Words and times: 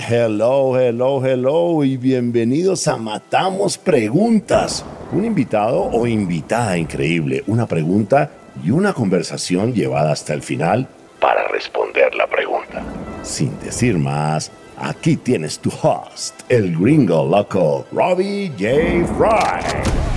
Hello, 0.00 0.78
hello, 0.78 1.26
hello 1.26 1.82
y 1.82 1.96
bienvenidos 1.96 2.86
a 2.86 2.96
Matamos 2.96 3.76
Preguntas. 3.76 4.84
Un 5.10 5.24
invitado 5.24 5.82
o 5.82 6.06
invitada 6.06 6.78
increíble, 6.78 7.42
una 7.48 7.66
pregunta 7.66 8.30
y 8.62 8.70
una 8.70 8.92
conversación 8.92 9.74
llevada 9.74 10.12
hasta 10.12 10.34
el 10.34 10.42
final 10.42 10.86
para 11.20 11.48
responder 11.48 12.14
la 12.14 12.28
pregunta. 12.28 12.84
Sin 13.24 13.58
decir 13.58 13.98
más, 13.98 14.52
aquí 14.76 15.16
tienes 15.16 15.58
tu 15.58 15.70
host, 15.82 16.42
el 16.48 16.78
gringo 16.78 17.26
loco, 17.26 17.84
Robbie 17.90 18.52
J. 18.56 19.04
Fry. 19.16 20.07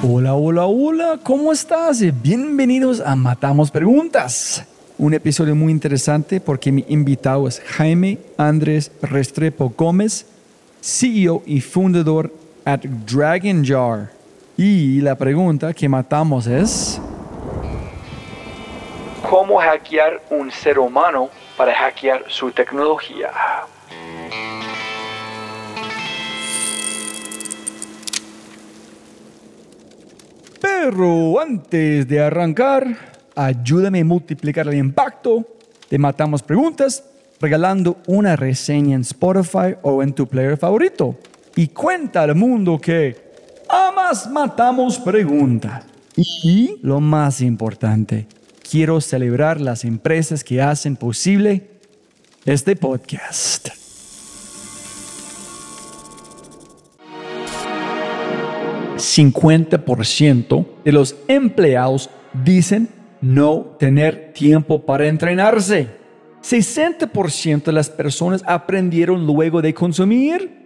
Hola, 0.00 0.34
hola, 0.34 0.66
hola, 0.66 1.18
¿cómo 1.24 1.50
estás? 1.50 2.00
Bienvenidos 2.22 3.00
a 3.00 3.16
Matamos 3.16 3.72
Preguntas. 3.72 4.64
Un 4.96 5.12
episodio 5.12 5.56
muy 5.56 5.72
interesante 5.72 6.40
porque 6.40 6.70
mi 6.70 6.84
invitado 6.88 7.48
es 7.48 7.58
Jaime 7.58 8.18
Andrés 8.36 8.92
Restrepo 9.02 9.72
Gómez, 9.76 10.24
CEO 10.80 11.42
y 11.46 11.60
fundador 11.60 12.32
at 12.64 12.82
Dragon 12.82 13.64
Jar. 13.64 14.12
Y 14.56 15.00
la 15.00 15.16
pregunta 15.16 15.74
que 15.74 15.88
matamos 15.88 16.46
es... 16.46 17.00
¿Cómo 19.28 19.58
hackear 19.58 20.22
un 20.30 20.52
ser 20.52 20.78
humano 20.78 21.28
para 21.56 21.74
hackear 21.74 22.22
su 22.28 22.52
tecnología? 22.52 23.32
Pero 30.80 31.40
antes 31.40 32.06
de 32.06 32.20
arrancar, 32.20 32.86
ayúdame 33.34 34.00
a 34.00 34.04
multiplicar 34.04 34.68
el 34.68 34.74
impacto. 34.74 35.44
Te 35.88 35.98
matamos 35.98 36.40
preguntas 36.40 37.02
regalando 37.40 37.96
una 38.06 38.36
reseña 38.36 38.94
en 38.94 39.00
Spotify 39.00 39.74
o 39.82 40.04
en 40.04 40.12
tu 40.12 40.28
player 40.28 40.56
favorito. 40.56 41.18
Y 41.56 41.68
cuenta 41.68 42.22
al 42.22 42.36
mundo 42.36 42.78
que 42.78 43.16
amas 43.68 44.30
matamos 44.30 45.00
preguntas. 45.00 45.84
Y 46.44 46.76
lo 46.82 47.00
más 47.00 47.40
importante, 47.40 48.28
quiero 48.70 49.00
celebrar 49.00 49.60
las 49.60 49.84
empresas 49.84 50.44
que 50.44 50.62
hacen 50.62 50.94
posible 50.94 51.70
este 52.44 52.76
podcast. 52.76 53.68
50% 58.98 60.66
de 60.84 60.92
los 60.92 61.16
empleados 61.28 62.10
dicen 62.32 62.88
no 63.20 63.76
tener 63.78 64.32
tiempo 64.32 64.84
para 64.84 65.06
entrenarse. 65.06 65.88
60% 66.42 67.64
de 67.64 67.72
las 67.72 67.90
personas 67.90 68.42
aprendieron 68.46 69.26
luego 69.26 69.60
de 69.60 69.74
consumir 69.74 70.58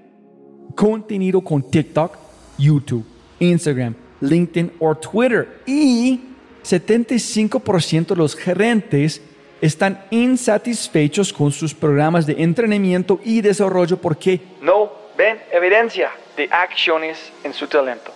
contenido 0.74 1.40
con 1.40 1.62
TikTok, 1.62 2.16
YouTube, 2.58 3.04
Instagram, 3.38 3.94
LinkedIn 4.20 4.72
o 4.78 4.94
Twitter. 4.94 5.62
Y 5.66 6.20
75% 6.62 8.08
de 8.08 8.16
los 8.16 8.36
gerentes 8.36 9.22
están 9.60 10.04
insatisfechos 10.10 11.32
con 11.32 11.52
sus 11.52 11.74
programas 11.74 12.26
de 12.26 12.34
entrenamiento 12.42 13.20
y 13.24 13.40
desarrollo 13.40 13.96
porque 13.96 14.40
no 14.60 14.92
ven 15.16 15.38
evidencia 15.52 16.10
de 16.36 16.48
acciones 16.50 17.32
en 17.44 17.52
su 17.52 17.66
talento. 17.66 18.12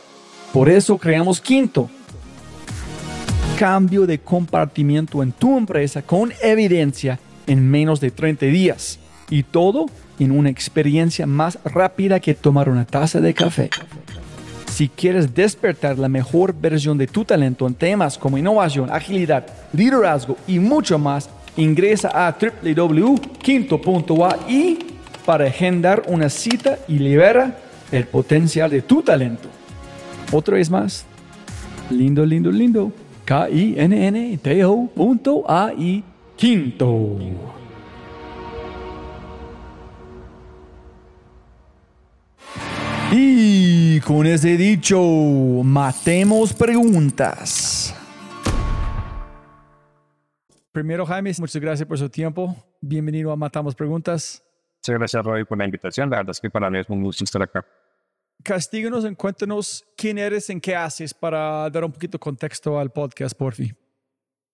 Por 0.53 0.69
eso 0.69 0.99
creamos 0.99 1.41
Quinto. 1.41 1.89
Cambio 3.59 4.07
de 4.07 4.19
compartimiento 4.19 5.23
en 5.23 5.33
tu 5.33 5.57
empresa 5.57 6.03
con 6.03 6.33
evidencia 6.43 7.19
en 7.47 7.71
menos 7.71 8.01
de 8.01 8.11
30 8.11 8.47
días. 8.47 8.99
Y 9.31 9.43
todo 9.43 9.87
en 10.19 10.31
una 10.31 10.51
experiencia 10.51 11.27
más 11.27 11.59
rápida 11.65 12.21
que 12.21 12.35
tomar 12.35 12.69
una 12.69 12.85
taza 12.85 13.21
de 13.21 13.33
café. 13.35 13.71
Si 14.71 14.89
quieres 14.89 15.35
despertar 15.35 15.99
la 15.99 16.09
mejor 16.09 16.55
versión 16.55 16.99
de 16.99 17.07
tu 17.07 17.25
talento 17.25 17.67
en 17.67 17.75
temas 17.75 18.19
como 18.19 18.37
innovación, 18.37 18.91
agilidad, 18.91 19.47
liderazgo 19.73 20.37
y 20.47 20.59
mucho 20.59 20.99
más, 20.99 21.31
ingresa 21.57 22.11
a 22.13 22.37
www.quinto.ai 22.37 24.79
para 25.25 25.47
agendar 25.47 26.03
una 26.09 26.29
cita 26.29 26.79
y 26.87 26.99
libera 26.99 27.57
el 27.91 28.05
potencial 28.05 28.69
de 28.71 28.83
tu 28.83 29.01
talento. 29.03 29.49
Otra 30.33 30.57
vez 30.57 30.71
más. 30.71 31.07
Lindo, 31.91 32.27
lindo, 32.27 32.51
lindo. 32.51 32.93
K-I-N-N-T-O 33.25 34.89
punto 34.95 35.45
A-I 35.49 36.05
quinto. 36.37 37.19
Y 43.13 44.01
con 44.01 44.27
ese 44.27 44.57
dicho, 44.57 45.01
matemos 45.65 46.53
preguntas. 46.53 47.95
Primero, 50.73 51.07
Jaime, 51.07 51.33
muchas 51.39 51.63
gracias 51.63 51.89
por 51.89 51.99
su 51.99 52.11
tiempo. 52.11 52.55
Bienvenido 52.81 53.33
a 53.33 53.37
Matamos 53.37 53.75
Preguntas. 53.75 54.43
Muchas 54.81 54.99
gracias, 54.99 55.25
Roy, 55.25 55.45
por 55.45 55.57
la 55.57 55.65
invitación. 55.65 56.11
La 56.11 56.19
verdad 56.19 56.33
es 56.33 56.41
que 56.41 56.51
para 56.51 56.69
mí 56.69 56.79
es 56.79 56.91
un 56.91 57.03
gusto 57.03 57.25
estar 57.25 57.43
acá 57.43 57.65
castíganos 58.47 59.05
y 59.05 59.13
cuéntanos 59.17 59.85
quién 59.97 60.19
eres 60.19 60.49
y 60.51 60.61
qué 60.61 60.77
haces 60.77 61.13
para 61.13 61.69
dar 61.69 61.85
un 61.85 61.91
poquito 61.91 62.13
de 62.13 62.21
contexto 62.21 62.79
al 62.79 62.91
podcast, 62.91 63.37
por 63.37 63.55
fin. 63.55 63.77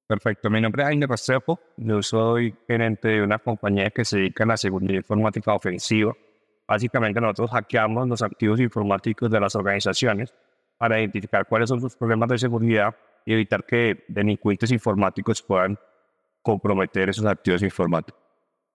Perfecto, 0.07 0.49
mi 0.49 0.63
nombre 0.63 0.83
es 0.83 0.89
Jaime 0.89 1.07
Restrepo, 1.07 1.61
yo 1.77 2.03
soy 2.03 2.55
gerente 2.67 3.09
de 3.09 3.23
una 3.23 3.39
compañía 3.39 3.91
que 3.91 4.07
se 4.07 4.17
dedica 4.17 4.45
a 4.45 4.47
la 4.47 4.57
seguridad 4.57 4.95
informática 4.95 5.53
ofensiva. 5.53 6.15
Básicamente 6.67 7.21
nosotros 7.21 7.51
hackeamos 7.51 8.09
los 8.09 8.23
activos 8.23 8.61
informáticos 8.61 9.31
de 9.31 9.39
las 9.39 9.55
organizaciones 9.55 10.33
para 10.79 10.99
identificar 10.99 11.47
cuáles 11.47 11.69
son 11.69 11.81
sus 11.83 11.95
problemas 11.95 12.31
de 12.31 12.39
seguridad 12.39 12.97
y 13.27 13.35
evitar 13.35 13.63
que 13.67 14.05
delincuentes 14.09 14.73
informáticos 14.73 15.43
puedan 15.43 15.79
comprometer 16.41 17.11
esos 17.11 17.27
activos 17.27 17.63
informáticos. 17.63 18.19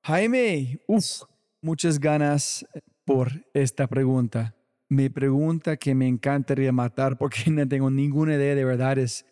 Jaime, 0.03 0.79
uf, 0.85 1.23
muchas 1.59 1.99
ganas 1.99 2.67
por 3.03 3.31
esta 3.53 3.87
pregunta 3.87 4.56
mi 4.89 5.09
pregunta 5.09 5.77
que 5.77 5.93
me 5.93 6.07
encantaría 6.07 6.71
matar 6.71 7.17
porque 7.17 7.43
no 7.51 7.67
tengo 7.67 7.89
ninguna 7.89 8.35
idea 8.35 8.55
de 8.55 8.65
verdad 8.65 8.97
es 8.97 9.25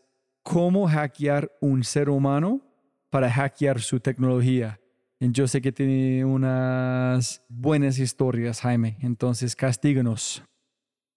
cómo 0.44 0.88
hackear 0.88 1.52
un 1.62 1.84
ser 1.84 2.10
humano 2.10 2.62
para 3.10 3.32
hackear 3.32 3.80
su 3.82 4.00
tecnología. 4.00 4.80
Y 5.20 5.32
yo 5.32 5.48
sé 5.48 5.62
que 5.62 5.72
tiene 5.72 6.26
unas 6.26 7.42
buenas 7.48 7.98
historias, 7.98 8.62
Jaime, 8.62 8.98
entonces 9.02 9.56
castíganos. 9.56 10.44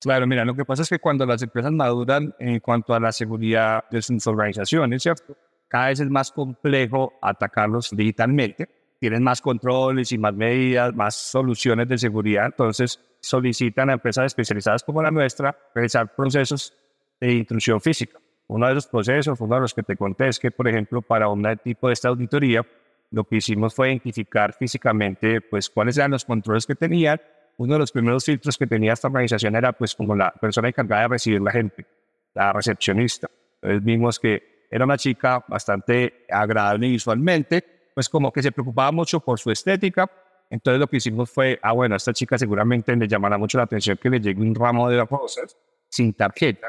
Claro, 0.00 0.26
mira, 0.28 0.44
lo 0.44 0.54
que 0.54 0.64
pasa 0.64 0.82
es 0.82 0.88
que 0.88 1.00
cuando 1.00 1.26
las 1.26 1.42
empresas 1.42 1.72
maduran 1.72 2.32
en 2.38 2.60
cuanto 2.60 2.94
a 2.94 3.00
la 3.00 3.10
seguridad 3.10 3.84
de 3.90 4.00
sus 4.00 4.24
organizaciones, 4.28 5.02
¿cierto? 5.02 5.36
Cada 5.66 5.88
vez 5.88 5.98
es 5.98 6.08
más 6.08 6.30
complejo 6.30 7.12
atacarlos 7.20 7.90
digitalmente. 7.90 8.68
Tienen 8.98 9.22
más 9.22 9.40
controles 9.40 10.10
y 10.12 10.18
más 10.18 10.34
medidas, 10.34 10.94
más 10.94 11.14
soluciones 11.14 11.88
de 11.88 11.98
seguridad. 11.98 12.46
Entonces, 12.46 13.00
solicitan 13.20 13.90
a 13.90 13.94
empresas 13.94 14.26
especializadas 14.26 14.82
como 14.82 15.02
la 15.02 15.10
nuestra 15.10 15.56
realizar 15.74 16.14
procesos 16.14 16.74
de 17.20 17.34
intrusión 17.34 17.80
física. 17.80 18.18
Uno 18.48 18.66
de 18.66 18.74
los 18.74 18.86
procesos, 18.86 19.40
uno 19.40 19.56
de 19.56 19.60
los 19.60 19.74
que 19.74 19.82
te 19.82 19.96
conté, 19.96 20.28
es 20.28 20.38
que, 20.38 20.50
por 20.50 20.66
ejemplo, 20.68 21.02
para 21.02 21.28
un 21.28 21.44
tipo 21.62 21.88
de 21.88 21.92
esta 21.92 22.08
auditoría, 22.08 22.66
lo 23.10 23.24
que 23.24 23.36
hicimos 23.36 23.74
fue 23.74 23.88
identificar 23.88 24.54
físicamente 24.54 25.40
pues, 25.40 25.68
cuáles 25.68 25.96
eran 25.98 26.12
los 26.12 26.24
controles 26.24 26.66
que 26.66 26.74
tenían. 26.74 27.20
Uno 27.56 27.74
de 27.74 27.80
los 27.80 27.92
primeros 27.92 28.24
filtros 28.24 28.56
que 28.56 28.66
tenía 28.66 28.92
esta 28.92 29.08
organización 29.08 29.56
era 29.56 29.72
pues, 29.72 29.94
como 29.94 30.14
la 30.14 30.30
persona 30.30 30.68
encargada 30.68 31.02
de 31.02 31.08
recibir 31.08 31.40
la 31.40 31.50
gente, 31.50 31.86
la 32.34 32.52
recepcionista. 32.52 33.28
Entonces 33.60 33.84
vimos 33.84 34.18
que 34.18 34.66
era 34.70 34.84
una 34.84 34.96
chica 34.96 35.44
bastante 35.48 36.24
agradable 36.30 36.88
visualmente, 36.88 37.77
pues 37.98 38.08
como 38.08 38.30
que 38.30 38.40
se 38.40 38.52
preocupaba 38.52 38.92
mucho 38.92 39.18
por 39.18 39.40
su 39.40 39.50
estética, 39.50 40.08
entonces 40.48 40.78
lo 40.78 40.86
que 40.86 40.98
hicimos 40.98 41.28
fue, 41.28 41.58
ah, 41.60 41.72
bueno, 41.72 41.94
a 41.94 41.96
esta 41.96 42.12
chica 42.12 42.38
seguramente 42.38 42.94
le 42.94 43.08
llamará 43.08 43.36
mucho 43.36 43.58
la 43.58 43.64
atención 43.64 43.98
que 44.00 44.08
le 44.08 44.20
llegue 44.20 44.40
un 44.40 44.54
ramo 44.54 44.88
de 44.88 45.04
rosas 45.04 45.56
sin 45.88 46.14
tarjeta, 46.14 46.68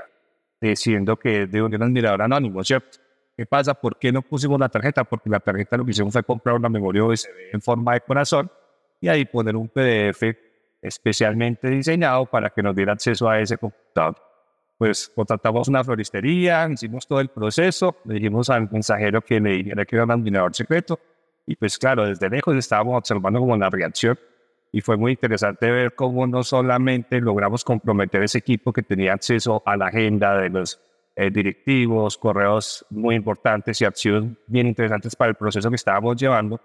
diciendo 0.60 1.18
que 1.18 1.44
es 1.44 1.52
de 1.52 1.62
un 1.62 1.84
admirador 1.84 2.24
anónimo, 2.24 2.64
¿cierto? 2.64 2.98
¿Qué 3.38 3.46
pasa? 3.46 3.76
¿Por 3.76 4.00
qué 4.00 4.12
no 4.12 4.24
pusimos 4.24 4.60
la 4.60 4.70
tarjeta? 4.70 5.04
Porque 5.04 5.30
la 5.30 5.40
tarjeta 5.40 5.78
lo 5.78 5.86
que 5.86 5.92
hicimos 5.92 6.14
fue 6.14 6.24
comprar 6.24 6.56
una 6.56 6.68
memoria 6.68 7.04
USB 7.04 7.30
en 7.54 7.62
forma 7.62 7.94
de 7.94 8.02
corazón 8.02 8.50
y 9.00 9.08
ahí 9.08 9.26
poner 9.26 9.56
un 9.56 9.68
PDF 9.70 10.36
especialmente 10.82 11.70
diseñado 11.70 12.26
para 12.26 12.50
que 12.50 12.64
nos 12.64 12.76
diera 12.76 12.94
acceso 12.94 13.30
a 13.30 13.40
ese 13.40 13.56
computador. 13.60 14.16
Pues 14.80 15.12
contratamos 15.14 15.68
una 15.68 15.84
floristería, 15.84 16.68
hicimos 16.72 17.06
todo 17.06 17.20
el 17.20 17.28
proceso, 17.28 17.98
le 18.06 18.16
dijimos 18.16 18.50
al 18.50 18.68
mensajero 18.72 19.22
que 19.22 19.40
le 19.40 19.52
dijera 19.52 19.86
que 19.86 19.96
era 19.96 20.06
un 20.06 20.12
admirador 20.12 20.56
secreto, 20.56 21.00
y 21.50 21.56
pues 21.56 21.80
claro, 21.80 22.06
desde 22.06 22.30
lejos 22.30 22.56
estábamos 22.56 22.96
observando 22.96 23.40
como 23.40 23.58
la 23.58 23.72
reacción 23.72 24.20
y 24.72 24.82
fue 24.82 24.98
muy 24.98 25.14
interesante 25.14 25.72
ver 25.72 25.96
cómo 25.96 26.28
no 26.28 26.44
solamente 26.44 27.20
logramos 27.20 27.64
comprometer 27.64 28.22
ese 28.22 28.38
equipo 28.38 28.72
que 28.72 28.84
tenía 28.84 29.14
acceso 29.14 29.64
a 29.66 29.76
la 29.76 29.88
agenda 29.88 30.38
de 30.38 30.50
los 30.50 30.80
eh, 31.16 31.32
directivos, 31.32 32.20
correos 32.20 32.86
muy 32.92 33.16
importantes 33.16 33.82
y 33.82 33.86
archivos 33.86 34.26
bien 34.46 34.68
interesantes 34.68 35.16
para 35.16 35.32
el 35.32 35.36
proceso 35.38 35.72
que 35.72 35.76
estábamos 35.78 36.18
llevando, 36.18 36.62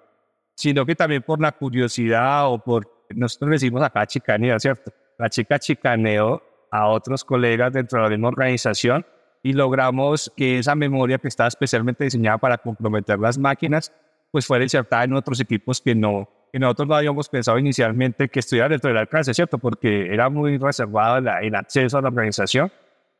sino 0.55 0.85
que 0.85 0.95
también 0.95 1.23
por 1.23 1.41
la 1.41 1.53
curiosidad 1.53 2.53
o 2.53 2.59
por, 2.59 3.07
nosotros 3.09 3.53
decimos 3.53 3.83
acá 3.83 4.05
chicanea, 4.07 4.61
¿cierto? 4.61 4.93
La 5.17 5.31
chica 5.31 5.59
chicaneó 5.59 6.43
a 6.71 6.89
otros 6.89 7.25
colegas 7.25 7.73
dentro 7.73 8.01
de 8.01 8.03
la 8.03 8.11
misma 8.11 8.29
organización 8.29 9.07
y 9.43 9.55
logramos 9.55 10.31
que 10.37 10.59
esa 10.59 10.75
memoria 10.75 11.17
que 11.17 11.29
estaba 11.29 11.49
especialmente 11.49 12.05
diseñada 12.05 12.37
para 12.37 12.59
comprometer 12.59 13.19
las 13.19 13.39
máquinas, 13.39 13.91
pues 14.35 14.47
fuera 14.47 14.65
insertada 14.65 15.05
en 15.05 15.13
otros 15.13 15.39
equipos 15.39 15.81
que 15.81 15.95
no, 15.95 16.29
que 16.53 16.59
nosotros 16.59 16.89
no 16.89 16.97
habíamos 16.97 17.29
pensado 17.29 17.57
inicialmente 17.57 18.29
que 18.29 18.41
estuviera 18.41 18.69
dentro 18.69 18.89
del 18.89 18.99
alcance, 18.99 19.33
¿cierto? 19.33 19.59
Porque 19.59 20.13
era 20.13 20.29
muy 20.29 20.59
reservado 20.59 21.19
el 21.19 21.55
acceso 21.55 21.99
a 21.99 22.03
la 22.03 22.09
organización 22.09 22.73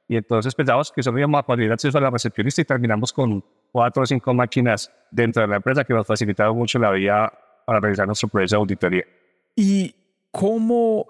y 0.09 0.17
entonces 0.17 0.57
pensamos 0.57 0.91
que 0.91 1.05
solo 1.05 1.17
íbamos 1.21 1.39
a 1.39 1.47
poder 1.47 1.71
acceso 1.71 1.97
a 1.99 2.01
la 2.01 2.11
recepcionista 2.11 2.63
y 2.63 2.65
terminamos 2.65 3.13
con 3.13 3.45
cuatro 3.71 4.03
o 4.03 4.07
cinco 4.07 4.35
máquinas 4.35 4.91
dentro 5.09 5.43
de 5.43 5.47
la 5.47 5.55
empresa 5.55 5.85
que 5.85 5.95
nos 5.95 6.05
facilitaron 6.05 6.57
mucho 6.57 6.81
la 6.81 6.91
vida 6.91 7.33
para 7.65 7.79
realizar 7.79 8.09
nuestro 8.09 8.29
proceso 8.29 8.57
de 8.57 8.61
auditoría. 8.63 9.05
¿Y 9.55 9.95
cómo, 10.33 11.07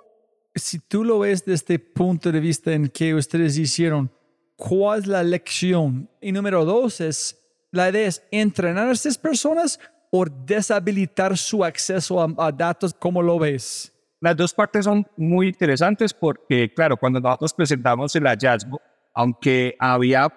si 0.55 0.81
tú 0.81 1.03
lo 1.03 1.21
ves 1.21 1.47
desde 1.47 1.55
este 1.55 1.79
punto 1.79 2.31
de 2.31 2.41
vista 2.41 2.75
en 2.75 2.89
que 2.89 3.15
ustedes 3.15 3.57
hicieron, 3.57 4.11
cuál 4.57 5.01
es 5.01 5.07
la 5.07 5.23
lección. 5.23 6.11
Y 6.21 6.31
número 6.33 6.67
dos 6.67 7.01
es, 7.01 7.41
la 7.71 7.89
idea 7.89 8.07
es 8.07 8.23
entrenar 8.31 8.89
a 8.89 8.93
estas 8.93 9.17
personas 9.17 9.81
o 10.17 10.25
deshabilitar 10.27 11.37
su 11.37 11.65
acceso 11.65 12.21
a, 12.39 12.53
datos, 12.53 12.95
¿cómo 12.95 13.21
lo 13.21 13.37
ves? 13.37 13.93
Las 14.21 14.37
dos 14.37 14.55
partes 14.55 14.85
son 14.85 15.05
muy 15.17 15.49
interesantes 15.49 16.15
porque, 16.15 16.73
claro, 16.73 16.97
cuando 16.97 17.19
nosotros 17.19 17.53
presentamos 17.53 18.15
el 18.15 18.23
hallazgo, 18.23 18.81
aunque 19.13 19.75
había 19.77 20.33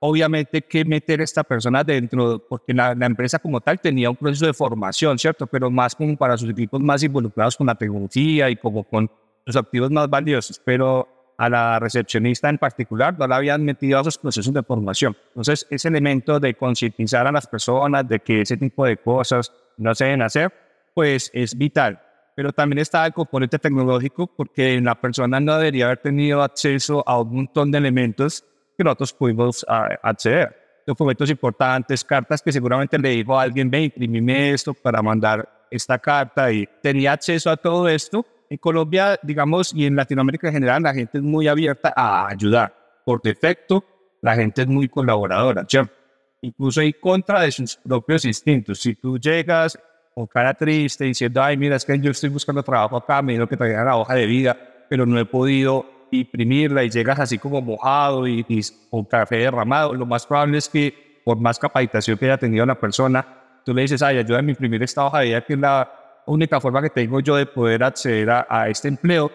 obviamente 0.00 0.62
que 0.62 0.82
meter 0.82 1.20
a 1.20 1.24
esta 1.24 1.44
persona 1.44 1.84
dentro, 1.84 2.42
porque 2.48 2.72
la, 2.72 2.94
la, 2.94 3.04
empresa 3.04 3.38
como 3.38 3.60
tal 3.60 3.78
tenía 3.78 4.08
un 4.08 4.16
proceso 4.16 4.46
de 4.46 4.54
formación, 4.54 5.18
¿cierto? 5.18 5.46
Pero 5.46 5.70
más 5.70 5.94
como 5.94 6.16
para 6.16 6.38
sus 6.38 6.48
equipos 6.48 6.80
más 6.80 7.02
involucrados 7.02 7.54
con 7.54 7.66
la 7.66 7.74
tecnología 7.74 8.48
y 8.48 8.56
como 8.56 8.82
con 8.82 9.10
los 9.44 9.56
activos 9.56 9.90
más 9.90 10.08
valiosos. 10.08 10.58
Pero 10.64 11.06
a 11.38 11.48
la 11.48 11.78
recepcionista 11.78 12.48
en 12.48 12.58
particular 12.58 13.16
no 13.16 13.26
la 13.26 13.36
habían 13.36 13.64
metido 13.64 13.96
a 13.96 14.00
esos 14.00 14.18
procesos 14.18 14.52
de 14.52 14.62
formación. 14.62 15.16
Entonces, 15.28 15.66
ese 15.70 15.88
elemento 15.88 16.40
de 16.40 16.54
concientizar 16.54 17.26
a 17.26 17.32
las 17.32 17.46
personas 17.46 18.06
de 18.08 18.18
que 18.18 18.42
ese 18.42 18.56
tipo 18.56 18.84
de 18.84 18.96
cosas 18.96 19.52
no 19.76 19.94
se 19.94 20.06
deben 20.06 20.22
hacer, 20.22 20.52
pues 20.94 21.30
es 21.32 21.56
vital. 21.56 22.02
Pero 22.34 22.52
también 22.52 22.80
está 22.80 23.06
el 23.06 23.12
componente 23.12 23.58
tecnológico 23.58 24.26
porque 24.26 24.80
la 24.80 24.96
persona 25.00 25.38
no 25.38 25.56
debería 25.56 25.86
haber 25.86 25.98
tenido 25.98 26.42
acceso 26.42 27.04
a 27.06 27.20
un 27.20 27.32
montón 27.32 27.70
de 27.70 27.78
elementos 27.78 28.44
que 28.76 28.82
nosotros 28.82 29.12
pudimos 29.12 29.64
ah, 29.68 29.88
acceder. 30.02 30.82
Documentos 30.86 31.30
importantes, 31.30 32.02
cartas 32.02 32.42
que 32.42 32.50
seguramente 32.50 32.98
le 32.98 33.10
dijo 33.10 33.38
a 33.38 33.42
alguien, 33.42 33.70
ve, 33.70 33.82
imprimime 33.82 34.52
esto 34.52 34.74
para 34.74 35.02
mandar 35.02 35.48
esta 35.70 35.98
carta 35.98 36.50
y 36.50 36.68
tenía 36.82 37.12
acceso 37.12 37.50
a 37.50 37.56
todo 37.56 37.88
esto 37.88 38.24
en 38.50 38.58
Colombia, 38.58 39.18
digamos, 39.22 39.72
y 39.74 39.86
en 39.86 39.96
Latinoamérica 39.96 40.48
en 40.48 40.54
general, 40.54 40.82
la 40.82 40.94
gente 40.94 41.18
es 41.18 41.24
muy 41.24 41.48
abierta 41.48 41.92
a 41.94 42.28
ayudar. 42.28 42.74
Por 43.04 43.22
defecto, 43.22 43.84
la 44.22 44.34
gente 44.34 44.62
es 44.62 44.68
muy 44.68 44.88
colaboradora, 44.88 45.64
¿cierto? 45.68 45.92
Incluso 46.40 46.80
en 46.80 46.92
contra 47.00 47.40
de 47.42 47.50
sus 47.50 47.76
propios 47.76 48.24
instintos. 48.24 48.80
Si 48.80 48.94
tú 48.94 49.18
llegas 49.18 49.78
con 50.14 50.26
cara 50.26 50.54
triste 50.54 51.04
diciendo, 51.04 51.42
ay, 51.42 51.56
mira, 51.56 51.76
es 51.76 51.84
que 51.84 51.98
yo 51.98 52.10
estoy 52.10 52.30
buscando 52.30 52.62
trabajo 52.62 52.96
acá, 52.96 53.22
me 53.22 53.34
dijo 53.34 53.46
que 53.46 53.56
traigan 53.56 53.86
la 53.86 53.96
hoja 53.96 54.14
de 54.14 54.26
vida, 54.26 54.56
pero 54.88 55.04
no 55.04 55.18
he 55.18 55.24
podido 55.24 55.86
imprimirla 56.10 56.84
y 56.84 56.90
llegas 56.90 57.20
así 57.20 57.38
como 57.38 57.60
mojado 57.60 58.26
y, 58.26 58.44
y 58.48 58.60
con 58.90 59.04
café 59.04 59.36
derramado, 59.36 59.94
lo 59.94 60.06
más 60.06 60.26
probable 60.26 60.58
es 60.58 60.68
que 60.68 61.20
por 61.24 61.38
más 61.38 61.58
capacitación 61.58 62.16
que 62.16 62.24
haya 62.24 62.38
tenido 62.38 62.64
la 62.64 62.80
persona, 62.80 63.26
tú 63.64 63.74
le 63.74 63.82
dices, 63.82 64.00
ay, 64.00 64.16
ayúdame 64.16 64.50
a 64.50 64.52
imprimir 64.52 64.82
esta 64.82 65.04
hoja 65.04 65.18
de 65.18 65.26
vida 65.26 65.40
que 65.42 65.52
es 65.52 65.58
la 65.58 65.97
única 66.28 66.60
forma 66.60 66.82
que 66.82 66.90
tengo 66.90 67.20
yo 67.20 67.36
de 67.36 67.46
poder 67.46 67.82
acceder 67.82 68.30
a, 68.30 68.68
este 68.68 68.88
empleo, 68.88 69.30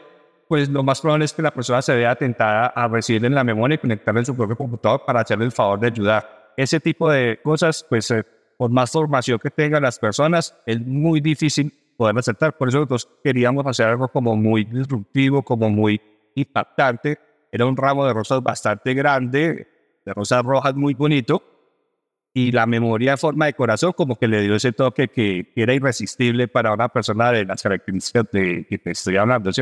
pues 0.48 0.70
lo 0.70 0.84
más 0.84 1.02
probable 1.02 1.26
es 1.26 1.34
que 1.34 1.42
la 1.42 1.52
persona 1.52 1.82
se 1.82 1.96
vea 1.96 2.12
atentada 2.12 2.68
a 2.68 2.88
recibir 2.88 3.26
en 3.26 3.34
la 3.34 3.44
memoria 3.44 3.76
y 3.76 3.78
conectarla 3.80 4.22
en 4.22 4.26
su 4.26 4.36
propio 4.36 4.56
computador 4.56 5.04
para 5.06 5.22
hacerle 5.22 5.46
el 5.46 5.52
favor 5.52 5.80
de 5.80 5.88
ayudar. 5.88 6.54
Ese 6.56 6.80
tipo 6.80 7.10
de 7.10 7.40
cosas, 7.44 7.86
pues 7.90 8.12
eh, 8.12 8.24
por 8.58 8.70
más 8.70 8.92
formación 8.92 9.40
que 9.40 9.50
tengan 9.50 9.82
las 9.82 9.98
personas, 9.98 10.56
es 10.66 10.80
muy 10.80 11.20
difícil 11.20 11.74
poder 11.98 12.18
aceptar. 12.18 12.56
Por 12.58 12.68
eso 12.70 12.78
nosotros 12.78 13.10
queríamos 13.24 13.66
hacer 13.66 13.88
algo 13.88 14.08
como 14.08 14.36
muy 14.36 14.64
disruptivo, 14.64 15.42
como 15.42 15.70
muy 15.70 16.00
impactante. 16.36 17.18
Era 17.52 17.66
un 17.66 17.78
ramo 17.78 18.06
de 18.06 18.14
rosas 18.14 18.42
bastante 18.42 18.94
grande, 18.94 19.68
de 20.06 20.14
rosas 20.14 20.44
rojas 20.44 20.76
muy 20.76 20.94
bonito, 20.94 21.42
y 22.34 22.52
la 22.52 22.66
memoria 22.66 23.12
en 23.12 23.18
forma 23.18 23.46
de 23.46 23.54
corazón 23.54 23.94
como 23.94 24.18
que 24.18 24.28
le 24.28 24.42
dio 24.42 24.56
ese 24.56 24.72
toque 24.72 25.08
que 25.08 25.52
era 25.56 25.74
irresistible 25.74 26.48
para 26.48 26.74
una 26.74 26.90
persona 26.90 27.32
de 27.32 27.46
las 27.46 27.62
características 27.62 28.26
de 28.32 28.66
que 28.68 28.78
te 28.80 28.92
estoy 28.92 29.18
hablando. 29.18 29.54
¿sí? 29.54 29.62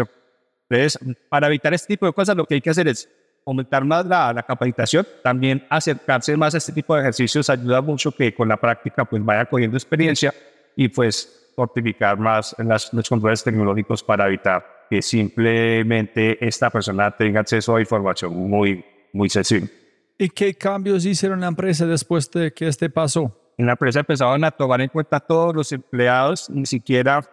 Entonces, 0.69 0.97
para 1.27 1.47
evitar 1.47 1.73
este 1.73 1.87
tipo 1.87 2.05
de 2.05 2.13
cosas, 2.13 2.35
lo 2.35 2.45
que 2.45 2.55
hay 2.55 2.61
que 2.61 2.69
hacer 2.69 2.87
es 2.87 3.09
aumentar 3.45 3.83
más 3.83 4.05
la, 4.05 4.31
la, 4.31 4.43
capacitación, 4.43 5.05
también 5.23 5.65
acercarse 5.69 6.37
más 6.37 6.53
a 6.53 6.59
este 6.59 6.71
tipo 6.71 6.95
de 6.95 7.01
ejercicios 7.01 7.49
ayuda 7.49 7.81
mucho 7.81 8.11
que 8.11 8.33
con 8.33 8.47
la 8.47 8.57
práctica 8.57 9.03
pues 9.03 9.25
vaya 9.25 9.45
cogiendo 9.45 9.75
experiencia 9.75 10.33
y 10.75 10.87
pues 10.87 11.51
fortificar 11.55 12.17
más 12.17 12.55
las, 12.59 12.93
los 12.93 13.09
controles 13.09 13.43
tecnológicos 13.43 14.03
para 14.03 14.27
evitar 14.27 14.85
que 14.89 15.01
simplemente 15.01 16.37
esta 16.45 16.69
persona 16.69 17.11
tenga 17.11 17.41
acceso 17.41 17.75
a 17.75 17.81
información 17.81 18.33
muy, 18.33 18.85
muy 19.11 19.29
sensible. 19.29 19.80
¿Y 20.21 20.29
qué 20.29 20.53
cambios 20.53 21.03
hicieron 21.03 21.39
la 21.41 21.47
empresa 21.47 21.87
después 21.87 22.29
de 22.29 22.53
que 22.53 22.67
este 22.67 22.91
pasó? 22.91 23.35
En 23.57 23.65
la 23.65 23.71
empresa 23.71 24.01
empezaron 24.01 24.43
a 24.43 24.51
tomar 24.51 24.79
en 24.79 24.89
cuenta 24.89 25.19
todos 25.19 25.55
los 25.55 25.71
empleados, 25.71 26.47
ni 26.47 26.67
siquiera 26.67 27.27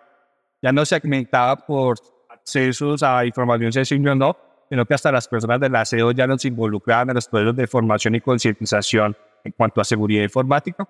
ya 0.63 0.73
no 0.73 0.87
segmentaba 0.87 1.55
por 1.67 1.99
accesos 2.31 3.03
a 3.03 3.27
información 3.27 3.75
sensible 3.75 4.13
o 4.13 4.15
no, 4.15 4.35
sino 4.71 4.87
que 4.87 4.95
hasta 4.95 5.13
las 5.13 5.29
personas 5.29 5.61
del 5.61 5.77
aseo 5.77 6.13
ya 6.13 6.27
nos 6.27 6.47
involucraban 6.47 7.11
en 7.11 7.17
los 7.17 7.29
procesos 7.29 7.55
de 7.57 7.67
formación 7.67 8.15
y 8.15 8.23
concientización 8.23 9.15
en 9.45 9.53
cuanto 9.53 9.83
a 9.83 9.85
seguridad 9.85 10.23
informática, 10.23 10.89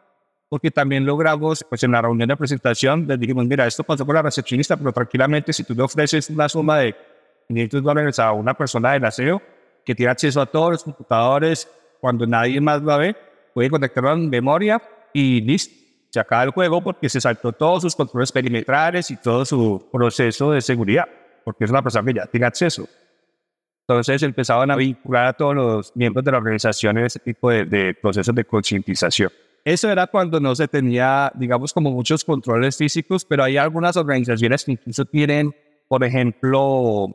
porque 0.48 0.70
también 0.70 1.04
logramos, 1.04 1.66
pues 1.68 1.82
en 1.82 1.90
la 1.90 2.00
reunión 2.00 2.28
de 2.28 2.36
presentación, 2.36 3.08
les 3.08 3.18
dijimos, 3.18 3.44
mira, 3.44 3.66
esto 3.66 3.82
pasó 3.82 4.06
por 4.06 4.14
la 4.14 4.22
recepcionista, 4.22 4.76
pero 4.76 4.92
tranquilamente 4.92 5.52
si 5.52 5.64
tú 5.64 5.74
le 5.74 5.82
ofreces 5.82 6.30
una 6.30 6.48
suma 6.48 6.78
de 6.78 6.94
500 7.48 7.82
dólares 7.82 8.20
a 8.20 8.30
una 8.30 8.54
persona 8.54 8.92
del 8.92 9.04
aseo 9.04 9.42
que 9.84 9.96
tiene 9.96 10.12
acceso 10.12 10.40
a 10.40 10.46
todos 10.46 10.70
los 10.70 10.84
computadores, 10.84 11.68
cuando 12.00 12.26
nadie 12.26 12.60
más 12.60 12.82
lo 12.82 12.96
ve, 12.98 13.16
puede 13.54 13.70
conectarlo 13.70 14.12
en 14.12 14.30
memoria 14.30 14.82
y 15.12 15.40
listo. 15.40 15.74
Se 16.10 16.20
acaba 16.20 16.44
el 16.44 16.50
juego 16.50 16.82
porque 16.82 17.08
se 17.08 17.20
saltó 17.20 17.52
todos 17.52 17.82
sus 17.82 17.94
controles 17.94 18.32
perimetrales 18.32 19.10
y 19.10 19.16
todo 19.16 19.44
su 19.44 19.88
proceso 19.92 20.52
de 20.52 20.60
seguridad, 20.60 21.06
porque 21.44 21.64
es 21.64 21.70
una 21.70 21.82
persona 21.82 22.06
que 22.06 22.18
ya 22.18 22.26
tiene 22.26 22.46
acceso. 22.46 22.88
Entonces 23.86 24.22
empezaban 24.22 24.70
a 24.70 24.76
vincular 24.76 25.26
a 25.26 25.32
todos 25.32 25.54
los 25.54 25.96
miembros 25.96 26.24
de 26.24 26.32
la 26.32 26.38
organización 26.38 26.98
en 26.98 27.06
ese 27.06 27.18
tipo 27.20 27.50
de, 27.50 27.64
de 27.64 27.94
procesos 27.94 28.34
de 28.34 28.44
concientización. 28.44 29.30
Eso 29.64 29.90
era 29.90 30.06
cuando 30.06 30.40
no 30.40 30.54
se 30.54 30.68
tenía, 30.68 31.30
digamos, 31.34 31.72
como 31.72 31.90
muchos 31.90 32.24
controles 32.24 32.76
físicos, 32.76 33.24
pero 33.24 33.44
hay 33.44 33.56
algunas 33.56 33.96
organizaciones 33.96 34.64
que 34.64 34.72
incluso 34.72 35.04
tienen, 35.04 35.54
por 35.88 36.04
ejemplo, 36.04 37.14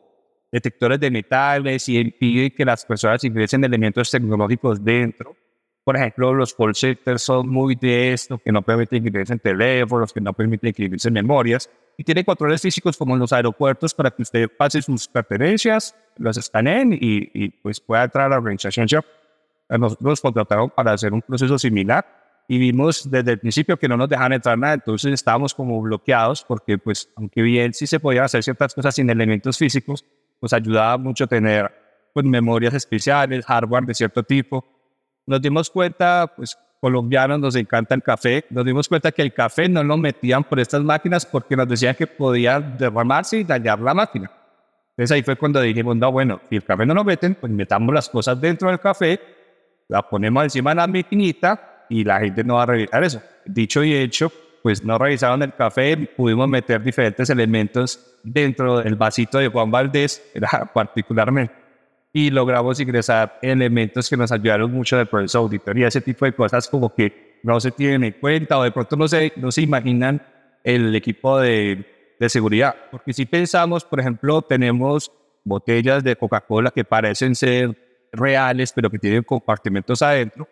detectores 0.54 1.00
de 1.00 1.10
metales 1.10 1.88
y 1.88 1.98
impide 1.98 2.52
que 2.52 2.64
las 2.64 2.84
personas 2.84 3.24
ingresen 3.24 3.64
elementos 3.64 4.08
tecnológicos 4.08 4.84
dentro. 4.84 5.36
Por 5.82 5.96
ejemplo, 5.96 6.32
los 6.32 6.54
call 6.54 6.76
centers 6.76 7.22
son 7.22 7.48
muy 7.48 7.74
de 7.74 8.12
esto, 8.12 8.38
que 8.38 8.52
no 8.52 8.62
permiten 8.62 9.02
que 9.02 9.08
ingresen 9.08 9.40
teléfonos, 9.40 10.12
que 10.12 10.20
no 10.20 10.32
permiten 10.32 10.72
que 10.72 10.84
ingresen 10.84 11.12
memorias. 11.12 11.68
Y 11.98 12.04
tiene 12.04 12.24
controles 12.24 12.62
físicos 12.62 12.96
como 12.96 13.14
en 13.14 13.20
los 13.20 13.32
aeropuertos 13.32 13.92
para 13.94 14.12
que 14.12 14.22
usted 14.22 14.48
pase 14.56 14.80
sus 14.80 15.08
pertenencias, 15.08 15.96
los 16.18 16.36
escaneen 16.36 16.92
y, 16.92 17.30
y 17.34 17.48
pues 17.48 17.80
pueda 17.80 18.04
entrar 18.04 18.26
a 18.26 18.28
la 18.28 18.36
organización. 18.36 18.86
Nosotros 19.68 20.00
nos 20.00 20.20
contrataron 20.20 20.70
para 20.70 20.92
hacer 20.92 21.12
un 21.12 21.20
proceso 21.20 21.58
similar 21.58 22.06
y 22.46 22.58
vimos 22.58 23.10
desde 23.10 23.32
el 23.32 23.40
principio 23.40 23.76
que 23.76 23.88
no 23.88 23.96
nos 23.96 24.08
dejaban 24.08 24.34
entrar 24.34 24.56
nada, 24.56 24.74
entonces 24.74 25.12
estábamos 25.12 25.52
como 25.52 25.80
bloqueados 25.80 26.44
porque 26.46 26.78
pues 26.78 27.08
aunque 27.16 27.42
bien 27.42 27.72
sí 27.72 27.86
se 27.86 27.98
podían 27.98 28.24
hacer 28.24 28.42
ciertas 28.42 28.74
cosas 28.74 28.94
sin 28.94 29.08
elementos 29.08 29.56
físicos, 29.56 30.04
nos 30.40 30.52
ayudaba 30.52 30.96
mucho 30.98 31.26
tener 31.26 31.70
pues, 32.12 32.24
memorias 32.24 32.74
especiales, 32.74 33.44
hardware 33.44 33.84
de 33.84 33.94
cierto 33.94 34.22
tipo. 34.22 34.64
Nos 35.26 35.40
dimos 35.40 35.70
cuenta, 35.70 36.32
pues 36.36 36.56
colombianos 36.80 37.40
nos 37.40 37.56
encanta 37.56 37.94
el 37.94 38.02
café, 38.02 38.44
nos 38.50 38.64
dimos 38.64 38.88
cuenta 38.88 39.10
que 39.10 39.22
el 39.22 39.32
café 39.32 39.68
no 39.68 39.82
lo 39.82 39.96
metían 39.96 40.44
por 40.44 40.60
estas 40.60 40.82
máquinas 40.82 41.24
porque 41.24 41.56
nos 41.56 41.66
decían 41.66 41.94
que 41.94 42.06
podía 42.06 42.60
derramarse 42.60 43.38
y 43.38 43.44
dañar 43.44 43.80
la 43.80 43.94
máquina. 43.94 44.30
Entonces 44.90 45.10
ahí 45.12 45.22
fue 45.22 45.36
cuando 45.36 45.60
dijimos, 45.60 45.96
no, 45.96 46.12
bueno, 46.12 46.40
si 46.50 46.56
el 46.56 46.62
café 46.62 46.84
no 46.84 46.94
lo 46.94 47.02
meten, 47.02 47.36
pues 47.36 47.50
metamos 47.50 47.94
las 47.94 48.08
cosas 48.08 48.40
dentro 48.40 48.68
del 48.68 48.78
café, 48.78 49.18
la 49.88 50.02
ponemos 50.02 50.44
encima 50.44 50.70
de 50.70 50.76
la 50.76 50.86
maquinita 50.86 51.86
y 51.88 52.04
la 52.04 52.20
gente 52.20 52.44
no 52.44 52.56
va 52.56 52.62
a 52.62 52.66
revisar 52.66 53.02
eso. 53.02 53.22
Dicho 53.46 53.82
y 53.82 53.94
hecho, 53.94 54.30
pues 54.64 54.82
no 54.82 54.96
revisaron 54.96 55.42
el 55.42 55.52
café, 55.52 55.94
pudimos 56.16 56.48
meter 56.48 56.82
diferentes 56.82 57.28
elementos 57.28 58.16
dentro 58.22 58.78
del 58.78 58.94
vasito 58.94 59.36
de 59.36 59.48
Juan 59.48 59.70
Valdés, 59.70 60.22
particularmente, 60.72 61.52
y 62.14 62.30
logramos 62.30 62.80
ingresar 62.80 63.38
elementos 63.42 64.08
que 64.08 64.16
nos 64.16 64.32
ayudaron 64.32 64.72
mucho 64.72 64.96
del 64.96 65.06
proceso 65.06 65.40
de 65.40 65.42
auditoría, 65.42 65.88
ese 65.88 66.00
tipo 66.00 66.24
de 66.24 66.32
cosas 66.32 66.66
como 66.66 66.94
que 66.94 67.40
no 67.42 67.60
se 67.60 67.72
tienen 67.72 68.04
en 68.04 68.12
cuenta 68.12 68.58
o 68.58 68.62
de 68.62 68.70
pronto 68.70 68.96
no 68.96 69.06
se, 69.06 69.34
no 69.36 69.52
se 69.52 69.60
imaginan 69.60 70.22
el 70.62 70.96
equipo 70.96 71.38
de, 71.38 72.14
de 72.18 72.28
seguridad. 72.30 72.74
Porque 72.90 73.12
si 73.12 73.26
pensamos, 73.26 73.84
por 73.84 74.00
ejemplo, 74.00 74.40
tenemos 74.40 75.12
botellas 75.44 76.02
de 76.02 76.16
Coca-Cola 76.16 76.70
que 76.70 76.84
parecen 76.84 77.34
ser 77.34 77.76
reales, 78.12 78.72
pero 78.72 78.88
que 78.88 78.98
tienen 78.98 79.24
compartimentos 79.24 80.00
adentro. 80.00 80.48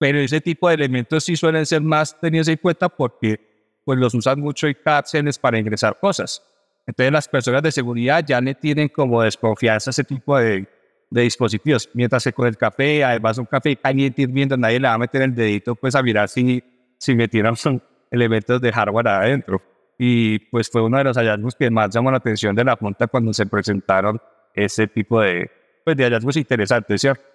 Pero 0.00 0.18
ese 0.18 0.40
tipo 0.40 0.66
de 0.66 0.76
elementos 0.76 1.24
sí 1.24 1.36
suelen 1.36 1.66
ser 1.66 1.82
más 1.82 2.18
tenidos 2.18 2.48
en 2.48 2.56
cuenta 2.56 2.88
porque 2.88 3.38
pues 3.84 3.98
los 3.98 4.14
usan 4.14 4.40
mucho 4.40 4.66
en 4.66 4.74
cárceles 4.82 5.38
para 5.38 5.58
ingresar 5.58 5.98
cosas. 6.00 6.42
Entonces 6.86 7.12
las 7.12 7.28
personas 7.28 7.62
de 7.62 7.70
seguridad 7.70 8.24
ya 8.26 8.40
le 8.40 8.54
tienen 8.54 8.88
como 8.88 9.20
desconfianza 9.20 9.90
a 9.90 9.92
ese 9.92 10.04
tipo 10.04 10.38
de, 10.38 10.66
de 11.10 11.20
dispositivos. 11.20 11.90
Mientras 11.92 12.24
que 12.24 12.32
con 12.32 12.46
el 12.46 12.56
café, 12.56 13.04
además 13.04 13.36
un 13.36 13.44
café 13.44 13.76
caliente 13.76 14.22
hirviendo, 14.22 14.56
nadie 14.56 14.80
le 14.80 14.88
va 14.88 14.94
a 14.94 14.98
meter 14.98 15.20
el 15.20 15.34
dedito 15.34 15.74
pues 15.74 15.94
a 15.94 16.02
mirar 16.02 16.30
si, 16.30 16.64
si 16.96 17.14
metieron 17.14 17.54
elementos 18.10 18.58
de 18.58 18.72
hardware 18.72 19.08
adentro. 19.08 19.60
Y 19.98 20.38
pues 20.38 20.70
fue 20.70 20.80
uno 20.80 20.96
de 20.96 21.04
los 21.04 21.18
hallazgos 21.18 21.54
que 21.56 21.70
más 21.70 21.94
llamó 21.94 22.10
la 22.10 22.16
atención 22.16 22.56
de 22.56 22.64
la 22.64 22.74
Junta 22.74 23.06
cuando 23.06 23.34
se 23.34 23.44
presentaron 23.44 24.18
ese 24.54 24.86
tipo 24.86 25.20
de, 25.20 25.50
pues, 25.84 25.94
de 25.94 26.04
hallazgos 26.04 26.38
interesantes, 26.38 27.02
¿cierto? 27.02 27.29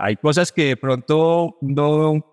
Hay 0.00 0.16
cosas 0.16 0.52
que 0.52 0.66
de 0.66 0.76
pronto 0.76 1.58
no, 1.60 2.24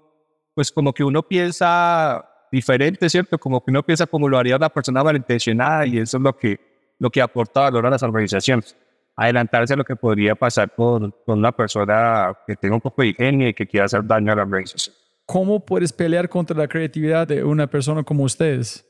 pues 0.53 0.71
como 0.71 0.93
que 0.93 1.03
uno 1.03 1.23
piensa 1.23 2.23
diferente, 2.51 3.09
¿cierto? 3.09 3.39
Como 3.39 3.63
que 3.63 3.71
uno 3.71 3.81
piensa 3.81 4.05
como 4.05 4.29
lo 4.29 4.37
haría 4.37 4.55
una 4.55 4.69
persona 4.69 5.03
malintencionada 5.03 5.87
y 5.87 5.97
eso 5.97 6.17
es 6.17 6.23
lo 6.23 6.37
que, 6.37 6.59
lo 6.99 7.09
que 7.09 7.23
aporta 7.23 7.61
valor 7.61 7.87
a 7.87 7.89
las 7.89 8.03
organizaciones. 8.03 8.77
Adelantarse 9.15 9.73
a 9.73 9.77
lo 9.77 9.83
que 9.83 9.95
podría 9.95 10.35
pasar 10.35 10.75
con, 10.75 11.09
con 11.25 11.39
una 11.39 11.51
persona 11.53 12.37
que 12.45 12.55
tenga 12.55 12.75
un 12.75 12.81
poco 12.81 13.01
de 13.01 13.07
ingenio 13.07 13.47
y 13.47 13.55
que 13.55 13.65
quiera 13.65 13.87
hacer 13.87 14.05
daño 14.05 14.31
a 14.31 14.35
la 14.35 14.43
organización. 14.43 14.95
¿Cómo 15.25 15.65
puedes 15.65 15.91
pelear 15.91 16.29
contra 16.29 16.55
la 16.55 16.67
creatividad 16.67 17.27
de 17.27 17.43
una 17.43 17.65
persona 17.65 18.03
como 18.03 18.25
ustedes? 18.25 18.85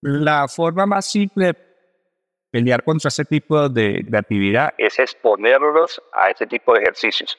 La 0.00 0.48
forma 0.48 0.86
más 0.86 1.04
simple 1.04 1.48
de 1.48 1.56
pelear 2.50 2.82
contra 2.82 3.08
ese 3.08 3.26
tipo 3.26 3.68
de, 3.68 4.02
de 4.02 4.18
actividad 4.18 4.72
es 4.78 4.98
exponerlos 4.98 6.00
a 6.14 6.30
ese 6.30 6.46
tipo 6.46 6.72
de 6.72 6.80
ejercicios. 6.80 7.36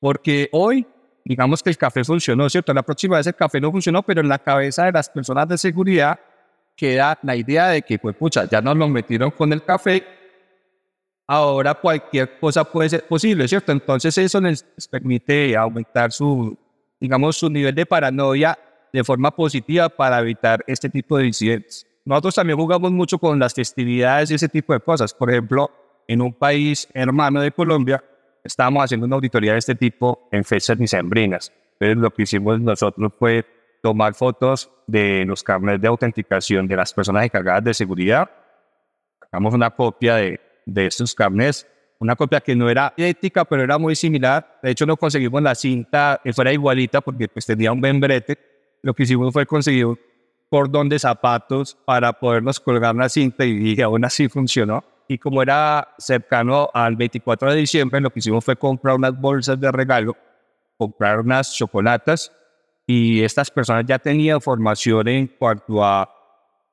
Porque 0.00 0.48
hoy, 0.52 0.86
digamos 1.24 1.62
que 1.62 1.70
el 1.70 1.76
café 1.76 2.04
funcionó, 2.04 2.48
¿cierto? 2.48 2.72
La 2.72 2.82
próxima 2.82 3.16
vez 3.16 3.26
el 3.26 3.34
café 3.34 3.60
no 3.60 3.70
funcionó, 3.70 4.02
pero 4.02 4.20
en 4.20 4.28
la 4.28 4.38
cabeza 4.38 4.84
de 4.84 4.92
las 4.92 5.08
personas 5.08 5.48
de 5.48 5.58
seguridad 5.58 6.18
queda 6.76 7.18
la 7.22 7.34
idea 7.34 7.68
de 7.68 7.82
que, 7.82 7.98
pues, 7.98 8.14
pucha, 8.16 8.48
ya 8.48 8.60
nos 8.60 8.76
lo 8.76 8.88
metieron 8.88 9.30
con 9.32 9.52
el 9.52 9.64
café, 9.64 10.04
ahora 11.26 11.74
cualquier 11.74 12.38
cosa 12.38 12.64
puede 12.64 12.88
ser 12.88 13.06
posible, 13.06 13.46
¿cierto? 13.48 13.72
Entonces 13.72 14.16
eso 14.16 14.40
les 14.40 14.64
permite 14.90 15.56
aumentar 15.56 16.12
su, 16.12 16.56
digamos, 17.00 17.36
su 17.36 17.50
nivel 17.50 17.74
de 17.74 17.84
paranoia 17.84 18.58
de 18.92 19.04
forma 19.04 19.30
positiva 19.30 19.88
para 19.88 20.20
evitar 20.20 20.64
este 20.66 20.88
tipo 20.88 21.18
de 21.18 21.26
incidentes. 21.26 21.86
Nosotros 22.04 22.36
también 22.36 22.58
jugamos 22.58 22.90
mucho 22.90 23.18
con 23.18 23.38
las 23.38 23.52
festividades 23.52 24.30
y 24.30 24.34
ese 24.34 24.48
tipo 24.48 24.72
de 24.72 24.80
cosas. 24.80 25.12
Por 25.12 25.30
ejemplo, 25.30 25.70
en 26.06 26.22
un 26.22 26.32
país 26.32 26.88
hermano 26.94 27.42
de 27.42 27.52
Colombia, 27.52 28.02
estábamos 28.48 28.84
haciendo 28.84 29.06
una 29.06 29.16
auditoría 29.16 29.52
de 29.52 29.58
este 29.58 29.74
tipo 29.74 30.28
en 30.32 30.44
fechas 30.44 30.78
dicembrinas. 30.78 31.52
Entonces, 31.74 31.98
lo 31.98 32.10
que 32.10 32.22
hicimos 32.22 32.60
nosotros 32.60 33.12
fue 33.18 33.44
tomar 33.82 34.14
fotos 34.14 34.70
de 34.86 35.24
los 35.24 35.42
carnets 35.42 35.80
de 35.80 35.88
autenticación 35.88 36.66
de 36.66 36.76
las 36.76 36.92
personas 36.92 37.24
encargadas 37.24 37.62
de 37.64 37.74
seguridad. 37.74 38.28
Sacamos 39.20 39.54
una 39.54 39.70
copia 39.70 40.16
de, 40.16 40.40
de 40.66 40.86
estos 40.86 41.14
carnets, 41.14 41.66
una 42.00 42.16
copia 42.16 42.40
que 42.40 42.56
no 42.56 42.68
era 42.68 42.92
idéntica, 42.96 43.44
pero 43.44 43.62
era 43.62 43.78
muy 43.78 43.94
similar. 43.94 44.58
De 44.62 44.70
hecho, 44.70 44.86
no 44.86 44.96
conseguimos 44.96 45.42
la 45.42 45.54
cinta 45.54 46.20
que 46.22 46.32
fuera 46.32 46.52
igualita 46.52 47.00
porque 47.00 47.28
pues, 47.28 47.46
tenía 47.46 47.70
un 47.72 47.80
membrete. 47.80 48.38
Lo 48.82 48.94
que 48.94 49.02
hicimos 49.02 49.32
fue 49.32 49.46
conseguir 49.46 49.86
cordón 50.50 50.88
de 50.88 50.98
zapatos 50.98 51.76
para 51.84 52.12
podernos 52.12 52.58
colgar 52.58 52.94
la 52.94 53.08
cinta 53.08 53.44
y 53.44 53.54
dije, 53.54 53.82
aún 53.82 54.04
así 54.04 54.28
funcionó. 54.28 54.84
Y 55.08 55.16
como 55.16 55.42
era 55.42 55.94
cercano 55.98 56.68
al 56.72 56.94
24 56.94 57.50
de 57.50 57.56
diciembre, 57.56 58.00
lo 58.00 58.10
que 58.10 58.18
hicimos 58.18 58.44
fue 58.44 58.56
comprar 58.56 58.94
unas 58.94 59.18
bolsas 59.18 59.58
de 59.58 59.72
regalo, 59.72 60.14
comprar 60.76 61.20
unas 61.20 61.54
chocolatas 61.54 62.30
y 62.86 63.22
estas 63.22 63.50
personas 63.50 63.84
ya 63.86 63.98
tenían 63.98 64.40
formación 64.40 65.08
en 65.08 65.26
cuanto 65.26 65.82
a 65.82 66.14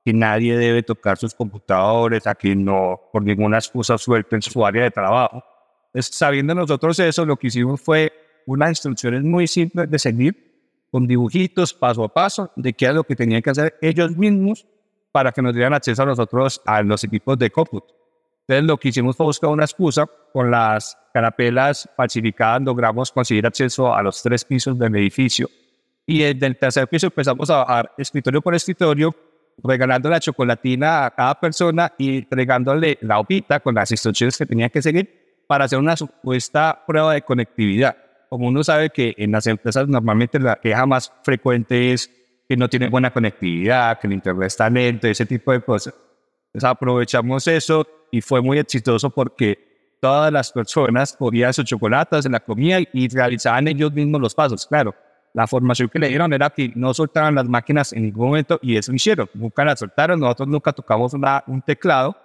que 0.03 0.13
nadie 0.13 0.57
debe 0.57 0.83
tocar 0.83 1.17
sus 1.17 1.33
computadores, 1.33 2.27
a 2.27 2.35
que 2.35 2.55
no 2.55 3.01
por 3.11 3.23
ninguna 3.23 3.57
excusa 3.57 3.97
suelten 3.97 4.41
su 4.41 4.65
área 4.65 4.83
de 4.83 4.91
trabajo. 4.91 5.43
Entonces, 5.87 6.15
sabiendo 6.15 6.53
nosotros 6.53 6.99
eso, 6.99 7.25
lo 7.25 7.37
que 7.37 7.47
hicimos 7.47 7.81
fue 7.81 8.13
unas 8.45 8.69
instrucciones 8.69 9.23
muy 9.23 9.47
simples 9.47 9.89
de 9.89 9.97
seguir 9.97 10.87
con 10.91 11.07
dibujitos 11.07 11.73
paso 11.73 12.03
a 12.03 12.13
paso 12.13 12.51
de 12.55 12.73
qué 12.73 12.85
es 12.85 12.93
lo 12.93 13.03
que 13.03 13.15
tenían 13.15 13.41
que 13.41 13.49
hacer 13.49 13.77
ellos 13.81 14.15
mismos 14.15 14.67
para 15.11 15.31
que 15.31 15.41
nos 15.41 15.53
dieran 15.53 15.73
acceso 15.73 16.03
a 16.03 16.05
nosotros, 16.05 16.61
a 16.65 16.81
los 16.83 17.03
equipos 17.03 17.37
de 17.39 17.49
cómputo. 17.49 18.04
Entonces 18.47 18.67
lo 18.67 18.77
que 18.77 18.89
hicimos 18.89 19.15
fue 19.15 19.25
buscar 19.25 19.49
una 19.49 19.65
excusa, 19.65 20.05
con 20.31 20.51
las 20.51 20.97
carapelas 21.13 21.89
falsificadas 21.95 22.61
logramos 22.61 23.11
conseguir 23.11 23.45
acceso 23.45 23.93
a 23.93 24.03
los 24.03 24.21
tres 24.21 24.45
pisos 24.45 24.77
del 24.77 24.95
edificio 24.95 25.49
y 26.05 26.19
desde 26.19 26.45
el 26.45 26.57
tercer 26.57 26.87
piso 26.87 27.07
empezamos 27.07 27.49
a 27.49 27.57
bajar 27.57 27.91
escritorio 27.97 28.41
por 28.41 28.53
escritorio, 28.53 29.15
regalando 29.63 30.09
la 30.09 30.19
chocolatina 30.19 31.05
a 31.05 31.11
cada 31.11 31.39
persona 31.39 31.91
y 31.97 32.17
entregándole 32.17 32.99
la 33.01 33.19
hojita 33.19 33.59
con 33.59 33.73
las 33.73 33.89
instrucciones 33.89 34.37
que 34.37 34.45
tenía 34.45 34.69
que 34.69 34.81
seguir 34.81 35.43
para 35.47 35.65
hacer 35.65 35.79
una 35.79 35.95
supuesta 35.95 36.83
prueba 36.85 37.13
de 37.13 37.21
conectividad 37.23 37.95
como 38.29 38.47
uno 38.47 38.63
sabe 38.63 38.89
que 38.89 39.13
en 39.17 39.31
las 39.31 39.47
empresas 39.47 39.87
normalmente 39.87 40.39
la 40.39 40.57
queja 40.57 40.85
más 40.85 41.11
frecuente 41.23 41.93
es 41.93 42.11
que 42.47 42.57
no 42.57 42.69
tienen 42.69 42.91
buena 42.91 43.11
conectividad, 43.11 43.97
que 43.99 44.07
el 44.07 44.13
internet 44.13 44.47
está 44.47 44.69
lento, 44.69 45.07
ese 45.07 45.25
tipo 45.25 45.51
de 45.51 45.61
cosas. 45.61 45.93
Entonces 46.47 46.69
aprovechamos 46.69 47.47
eso 47.47 47.87
y 48.15 48.21
fue 48.21 48.41
muy 48.41 48.59
exitoso 48.59 49.09
porque 49.09 49.97
todas 49.99 50.31
las 50.31 50.51
personas 50.51 51.15
cogían 51.17 51.53
sus 51.53 51.65
chocolates, 51.65 52.23
se 52.23 52.29
la 52.29 52.39
comían 52.39 52.85
y 52.93 53.07
realizaban 53.07 53.67
ellos 53.67 53.91
mismos 53.91 54.21
los 54.21 54.35
pasos. 54.35 54.65
Claro, 54.65 54.93
la 55.33 55.47
formación 55.47 55.89
que 55.89 55.99
le 55.99 56.09
dieron 56.09 56.31
era 56.33 56.49
que 56.49 56.71
no 56.75 56.93
soltaran 56.93 57.35
las 57.35 57.47
máquinas 57.47 57.93
en 57.93 58.03
ningún 58.03 58.27
momento 58.27 58.59
y 58.61 58.77
eso 58.77 58.93
hicieron. 58.93 59.29
Nunca 59.33 59.65
las 59.65 59.79
soltaron, 59.79 60.19
nosotros 60.19 60.47
nunca 60.47 60.71
tocamos 60.73 61.13
una, 61.13 61.43
un 61.47 61.61
teclado, 61.61 62.15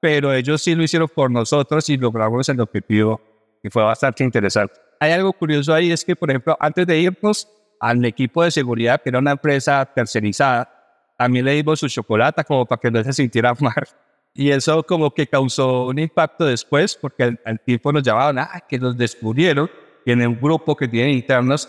pero 0.00 0.32
ellos 0.32 0.62
sí 0.62 0.74
lo 0.74 0.82
hicieron 0.82 1.08
por 1.08 1.30
nosotros 1.30 1.88
y 1.88 1.96
logramos 1.96 2.48
el 2.48 2.60
objetivo 2.60 3.20
y 3.62 3.70
fue 3.70 3.82
bastante 3.82 4.22
interesante 4.24 4.84
hay 5.04 5.12
algo 5.12 5.32
curioso 5.32 5.72
ahí, 5.74 5.92
es 5.92 6.04
que, 6.04 6.16
por 6.16 6.30
ejemplo, 6.30 6.56
antes 6.58 6.86
de 6.86 6.98
irnos 6.98 7.48
al 7.78 8.04
equipo 8.04 8.42
de 8.42 8.50
seguridad, 8.50 9.00
que 9.00 9.10
era 9.10 9.18
una 9.18 9.32
empresa 9.32 9.84
tercerizada, 9.84 10.70
también 11.16 11.44
le 11.44 11.52
dimos 11.52 11.78
su 11.80 11.88
chocolate 11.88 12.42
como 12.44 12.66
para 12.66 12.80
que 12.80 12.90
no 12.90 13.04
se 13.04 13.12
sintiera 13.12 13.54
mal. 13.60 13.86
Y 14.34 14.50
eso 14.50 14.82
como 14.82 15.14
que 15.14 15.28
causó 15.28 15.86
un 15.86 15.98
impacto 16.00 16.44
después, 16.44 16.96
porque 17.00 17.38
al, 17.44 17.60
tiempo 17.60 17.92
nos 17.92 18.02
llamaban, 18.02 18.40
ah, 18.40 18.64
que 18.68 18.78
nos 18.78 18.96
descubrieron, 18.96 19.70
y 20.04 20.10
en 20.10 20.26
un 20.26 20.40
grupo 20.40 20.76
que 20.76 20.88
tienen 20.88 21.14
internos, 21.14 21.68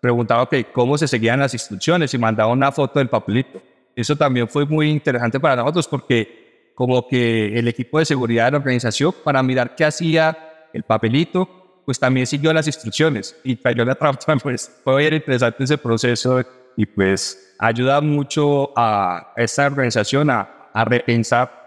preguntaba 0.00 0.48
que 0.48 0.64
cómo 0.64 0.98
se 0.98 1.06
seguían 1.06 1.38
las 1.38 1.54
instrucciones 1.54 2.12
y 2.12 2.18
mandaban 2.18 2.58
una 2.58 2.72
foto 2.72 2.98
del 2.98 3.08
papelito. 3.08 3.62
Eso 3.94 4.16
también 4.16 4.48
fue 4.48 4.66
muy 4.66 4.90
interesante 4.90 5.38
para 5.38 5.56
nosotros 5.56 5.86
porque 5.86 6.72
como 6.74 7.06
que 7.06 7.58
el 7.58 7.68
equipo 7.68 7.98
de 7.98 8.06
seguridad 8.06 8.46
de 8.46 8.52
la 8.52 8.58
organización, 8.58 9.14
para 9.22 9.42
mirar 9.42 9.76
qué 9.76 9.84
hacía 9.84 10.68
el 10.72 10.82
papelito, 10.82 11.82
pues 11.84 11.98
también 11.98 12.26
siguió 12.26 12.52
las 12.52 12.66
instrucciones 12.66 13.36
y 13.44 13.56
cayó 13.56 13.84
la 13.84 13.94
trampa, 13.96 14.36
pues 14.36 14.80
fue 14.82 14.98
bien 14.98 15.14
interesante 15.14 15.62
ese 15.64 15.78
proceso 15.78 16.42
y 16.76 16.86
pues 16.86 17.54
ayuda 17.58 18.00
mucho 18.00 18.72
a 18.76 19.32
esta 19.36 19.66
organización 19.66 20.30
a, 20.30 20.70
a 20.72 20.84
repensar 20.84 21.59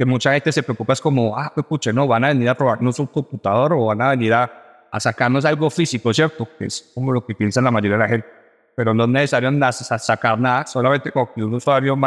que 0.00 0.06
mucha 0.06 0.32
gente 0.32 0.50
se 0.50 0.62
preocupa 0.62 0.94
es 0.94 1.00
como, 1.02 1.36
ah, 1.36 1.52
pues 1.54 1.66
pucha, 1.66 1.92
no, 1.92 2.06
van 2.06 2.24
a 2.24 2.28
venir 2.28 2.48
a 2.48 2.54
robarnos 2.54 2.98
un 2.98 3.06
computador 3.08 3.74
o 3.74 3.84
van 3.84 4.00
a 4.00 4.08
venir 4.08 4.32
a, 4.32 4.88
a 4.90 4.98
sacarnos 4.98 5.44
algo 5.44 5.68
físico, 5.68 6.14
¿cierto? 6.14 6.48
Que 6.58 6.64
es 6.64 6.90
como 6.94 7.12
lo 7.12 7.26
que 7.26 7.34
piensa 7.34 7.60
la 7.60 7.70
mayoría 7.70 7.98
de 7.98 8.02
la 8.04 8.08
gente. 8.08 8.26
Pero 8.74 8.94
no 8.94 9.04
es 9.04 9.10
necesario 9.10 9.50
sacar 9.98 10.40
nada, 10.40 10.66
solamente 10.66 11.12
con 11.12 11.26
que 11.34 11.44
un 11.44 11.52
usuario, 11.52 11.98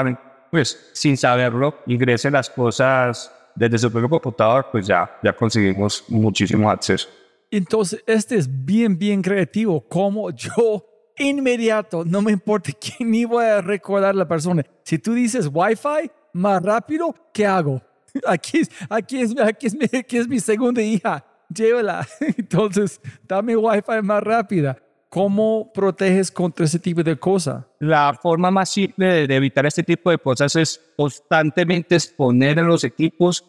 pues 0.49 0.89
sin 0.93 1.15
saberlo, 1.15 1.81
ingrese 1.85 2.31
las 2.31 2.49
cosas 2.49 3.31
desde 3.53 3.77
su 3.77 3.91
propio 3.91 4.09
computador, 4.09 4.69
pues 4.71 4.87
ya, 4.87 5.15
ya 5.21 5.31
conseguimos 5.31 6.03
muchísimo 6.07 6.71
acceso. 6.71 7.09
Entonces, 7.51 8.03
este 8.07 8.37
es 8.37 8.49
bien, 8.65 8.97
bien 8.97 9.21
creativo, 9.21 9.79
como 9.87 10.31
yo 10.31 10.83
inmediato, 11.19 12.03
no 12.03 12.23
me 12.23 12.31
importa 12.31 12.71
quién 12.97 13.29
voy 13.29 13.45
a 13.45 13.61
recordar 13.61 14.15
la 14.15 14.27
persona. 14.27 14.65
Si 14.81 14.97
tú 14.97 15.13
dices 15.13 15.47
Wi-Fi 15.53 16.09
más 16.33 16.61
rápido, 16.61 17.15
¿qué 17.33 17.45
hago? 17.45 17.81
Aquí, 18.27 18.61
aquí, 18.89 19.21
es, 19.21 19.35
aquí, 19.39 19.65
es, 19.65 19.75
mi, 19.75 19.85
aquí 19.85 20.17
es 20.17 20.27
mi 20.27 20.39
segunda 20.39 20.81
hija, 20.81 21.25
llévala. 21.49 22.07
Entonces, 22.19 23.01
dame 23.27 23.55
Wi-Fi 23.55 24.03
más 24.03 24.21
rápida. 24.21 24.77
¿Cómo 25.09 25.71
proteges 25.73 26.31
contra 26.31 26.65
ese 26.65 26.79
tipo 26.79 27.03
de 27.03 27.15
cosas? 27.15 27.65
La 27.79 28.17
forma 28.19 28.51
más 28.51 28.69
simple 28.69 29.27
de 29.27 29.35
evitar 29.35 29.65
este 29.65 29.83
tipo 29.83 30.09
de 30.11 30.17
cosas 30.17 30.55
es 30.55 30.81
constantemente 30.97 31.95
exponer 31.95 32.59
a 32.59 32.63
los 32.63 32.83
equipos 32.83 33.45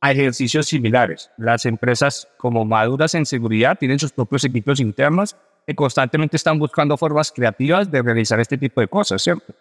a 0.00 0.12
ejercicios 0.12 0.66
similares. 0.66 1.30
Las 1.36 1.66
empresas 1.66 2.28
como 2.38 2.64
maduras 2.64 3.14
en 3.14 3.26
seguridad 3.26 3.76
tienen 3.78 3.98
sus 3.98 4.12
propios 4.12 4.44
equipos 4.44 4.80
internos 4.80 5.36
que 5.66 5.74
constantemente 5.74 6.36
están 6.36 6.58
buscando 6.58 6.96
formas 6.96 7.32
creativas 7.32 7.90
de 7.90 8.00
realizar 8.00 8.40
este 8.40 8.56
tipo 8.56 8.80
de 8.80 8.88
cosas, 8.88 9.22
¿cierto? 9.22 9.54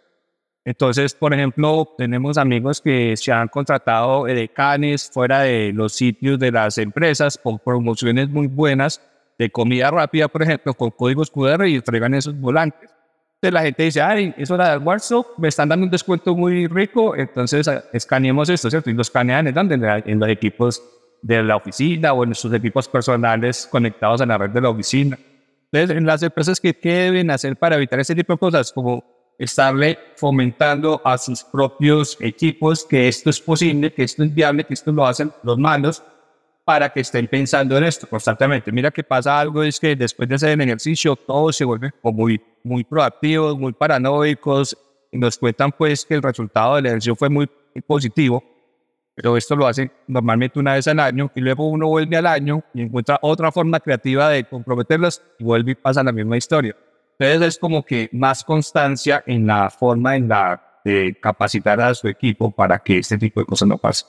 Entonces, 0.68 1.14
por 1.14 1.34
ejemplo, 1.34 1.94
tenemos 1.98 2.38
amigos 2.38 2.82
que 2.82 3.16
se 3.16 3.32
han 3.32 3.48
contratado 3.48 4.26
decanes 4.26 5.10
fuera 5.10 5.44
de 5.44 5.72
los 5.72 5.94
sitios 5.94 6.38
de 6.38 6.52
las 6.52 6.78
empresas 6.78 7.40
con 7.42 7.58
promociones 7.58 8.28
muy 8.28 8.48
buenas 8.48 9.02
de 9.40 9.50
comida 9.50 9.90
rápida, 9.90 10.28
por 10.28 10.44
ejemplo, 10.44 10.74
con 10.74 10.92
códigos 10.92 11.32
QR 11.32 11.66
y 11.68 11.76
entregan 11.76 12.14
esos 12.16 12.38
volantes. 12.38 12.90
Entonces 13.36 13.54
la 13.54 13.62
gente 13.62 13.84
dice, 13.84 14.02
ay, 14.02 14.36
es 14.38 14.52
hora 14.52 14.66
de 14.66 14.72
almuerzo, 14.72 15.36
me 15.38 15.48
están 15.48 15.70
dando 15.70 15.86
un 15.86 15.90
descuento 15.90 16.36
muy 16.36 16.68
rico, 16.68 17.16
entonces 17.16 17.66
ah, 17.70 17.86
escaneemos 17.94 18.50
esto, 18.50 18.70
¿cierto? 18.70 18.90
Y 18.90 18.94
lo 18.94 19.04
escanean 19.04 19.48
en, 19.48 19.58
en 19.58 20.20
los 20.20 20.28
equipos 20.28 20.84
de 21.22 21.44
la 21.44 21.56
oficina 21.56 22.12
o 22.12 22.26
en 22.26 22.36
sus 22.36 22.54
equipos 22.54 22.90
personales 22.90 23.70
conectados 23.72 24.20
a 24.20 24.26
la 24.26 24.38
red 24.38 24.50
de 24.50 24.60
la 24.60 24.70
oficina. 24.70 25.18
Entonces, 25.72 25.96
en 25.96 26.06
las 26.06 26.22
empresas, 26.24 26.60
¿qué, 26.60 26.74
deben 26.82 27.32
hacer 27.32 27.56
para 27.56 27.78
evitar 27.78 28.02
ese 28.02 28.14
tipo 28.14 28.34
de 28.34 28.40
cosas? 28.40 28.74
Como 28.74 29.17
estarle 29.38 30.00
fomentando 30.16 31.02
a 31.04 31.18
sus 31.18 31.44
propios 31.44 32.18
equipos 32.20 32.84
que 32.86 33.08
esto 33.08 33.30
es 33.30 33.40
posible, 33.40 33.94
que 33.94 34.04
esto 34.04 34.24
es 34.24 34.34
viable, 34.34 34.64
que 34.64 34.74
esto 34.74 34.92
lo 34.92 35.06
hacen 35.06 35.32
los 35.44 35.58
malos, 35.58 36.04
para 36.66 36.90
que 36.90 37.00
estén 37.00 37.28
pensando 37.28 37.78
en 37.78 37.86
esto 37.86 38.10
constantemente. 38.10 38.74
Mira 38.74 38.92
que 38.92 39.02
pasa 39.02 39.40
algo, 39.40 39.64
es 39.64 39.80
que 39.80 39.96
después 39.96 40.28
de 40.28 40.36
hacer 40.36 40.50
el 40.50 40.62
ejercicio, 40.62 41.16
todos 41.16 41.56
se 41.56 41.64
vuelven 41.64 41.94
muy, 42.04 42.42
muy 42.62 42.84
proactivos, 42.84 43.58
muy 43.58 43.72
paranoicos, 43.72 44.78
y 45.10 45.18
nos 45.18 45.38
cuentan 45.38 45.72
pues 45.72 46.06
que 46.06 46.16
el 46.16 46.22
resultado 46.22 46.76
del 46.76 46.88
ejercicio 46.88 47.16
fue 47.16 47.30
muy 47.30 47.50
positivo, 47.86 48.44
pero 49.16 49.38
esto 49.38 49.56
lo 49.56 49.66
hacen 49.66 49.90
normalmente 50.08 50.60
una 50.60 50.74
vez 50.74 50.88
al 50.90 51.00
año, 51.00 51.32
y 51.36 51.40
luego 51.40 51.70
uno 51.70 51.88
vuelve 51.88 52.18
al 52.18 52.26
año 52.26 52.62
y 52.74 52.82
encuentra 52.82 53.18
otra 53.22 53.50
forma 53.52 53.80
creativa 53.80 54.30
de 54.30 54.44
comprometerlos, 54.44 55.22
y 55.40 55.46
vuelve 55.46 55.72
y 55.72 55.76
pasa 55.76 56.04
la 56.04 56.12
misma 56.12 56.36
historia. 56.36 56.76
Entonces 57.20 57.56
es 57.56 57.60
como 57.60 57.84
que 57.84 58.10
más 58.12 58.44
constancia 58.44 59.24
en 59.26 59.48
la 59.48 59.70
forma 59.70 60.16
en 60.16 60.28
la 60.28 60.62
de 60.84 61.18
capacitar 61.20 61.82
a 61.82 61.94
su 61.94 62.08
equipo 62.08 62.52
para 62.52 62.80
que 62.80 63.00
este 63.00 63.18
tipo 63.18 63.40
de 63.40 63.46
cosas 63.46 63.68
no 63.68 63.78
pasen. 63.78 64.08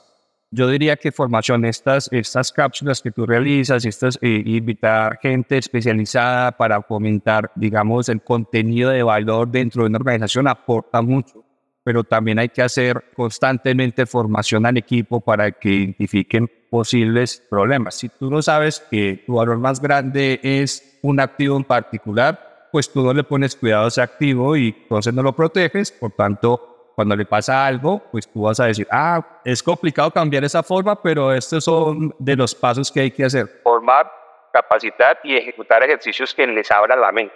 Yo 0.51 0.67
diría 0.67 0.95
que 0.95 1.11
formación, 1.11 1.65
estas, 1.65 2.11
estas 2.11 2.51
cápsulas 2.51 3.01
que 3.01 3.11
tú 3.11 3.25
realizas, 3.25 3.85
estas, 3.85 4.17
eh, 4.21 4.41
invitar 4.45 5.19
gente 5.21 5.57
especializada 5.57 6.53
para 6.53 6.81
fomentar, 6.81 7.51
digamos, 7.55 8.09
el 8.09 8.21
contenido 8.23 8.89
de 8.89 9.03
valor 9.03 9.49
dentro 9.49 9.83
de 9.83 9.89
una 9.89 9.97
organización 9.97 10.47
aporta 10.47 11.03
mucho, 11.03 11.43
pero 11.83 12.03
también 12.03 12.39
hay 12.39 12.49
que 12.49 12.63
hacer 12.63 13.11
constantemente 13.15 14.07
formación 14.07 14.65
al 14.65 14.77
equipo 14.77 15.21
para 15.21 15.51
que 15.51 15.69
identifiquen 15.69 16.49
posibles 16.71 17.43
problemas. 17.47 17.95
Si 17.95 18.09
tú 18.09 18.31
no 18.31 18.41
sabes 18.41 18.83
que 18.89 19.23
tu 19.27 19.35
valor 19.35 19.59
más 19.59 19.79
grande 19.79 20.39
es 20.41 20.97
un 21.03 21.19
activo 21.19 21.57
en 21.57 21.63
particular, 21.63 22.48
pues 22.71 22.91
tú 22.91 23.01
no 23.01 23.13
le 23.13 23.23
pones 23.23 23.55
cuidado 23.55 23.85
a 23.85 23.87
ese 23.87 24.01
activo 24.01 24.55
y 24.55 24.75
entonces 24.83 25.13
no 25.13 25.23
lo 25.23 25.33
proteges, 25.33 25.91
por 25.91 26.11
tanto 26.11 26.91
cuando 26.99 27.15
le 27.15 27.25
pasa 27.25 27.65
algo, 27.65 28.03
pues 28.11 28.27
tú 28.27 28.41
vas 28.41 28.59
a 28.59 28.65
decir, 28.65 28.85
ah, 28.91 29.25
es 29.45 29.63
complicado 29.63 30.11
cambiar 30.11 30.43
esa 30.43 30.61
forma, 30.61 31.01
pero 31.01 31.31
estos 31.31 31.63
son 31.63 32.13
de 32.19 32.35
los 32.35 32.53
pasos 32.53 32.91
que 32.91 32.99
hay 32.99 33.11
que 33.11 33.23
hacer. 33.23 33.61
Formar, 33.63 34.11
capacitar 34.51 35.17
y 35.23 35.33
ejecutar 35.37 35.81
ejercicios 35.81 36.33
que 36.33 36.45
les 36.45 36.69
abran 36.69 36.99
la 36.99 37.11
mente. 37.13 37.33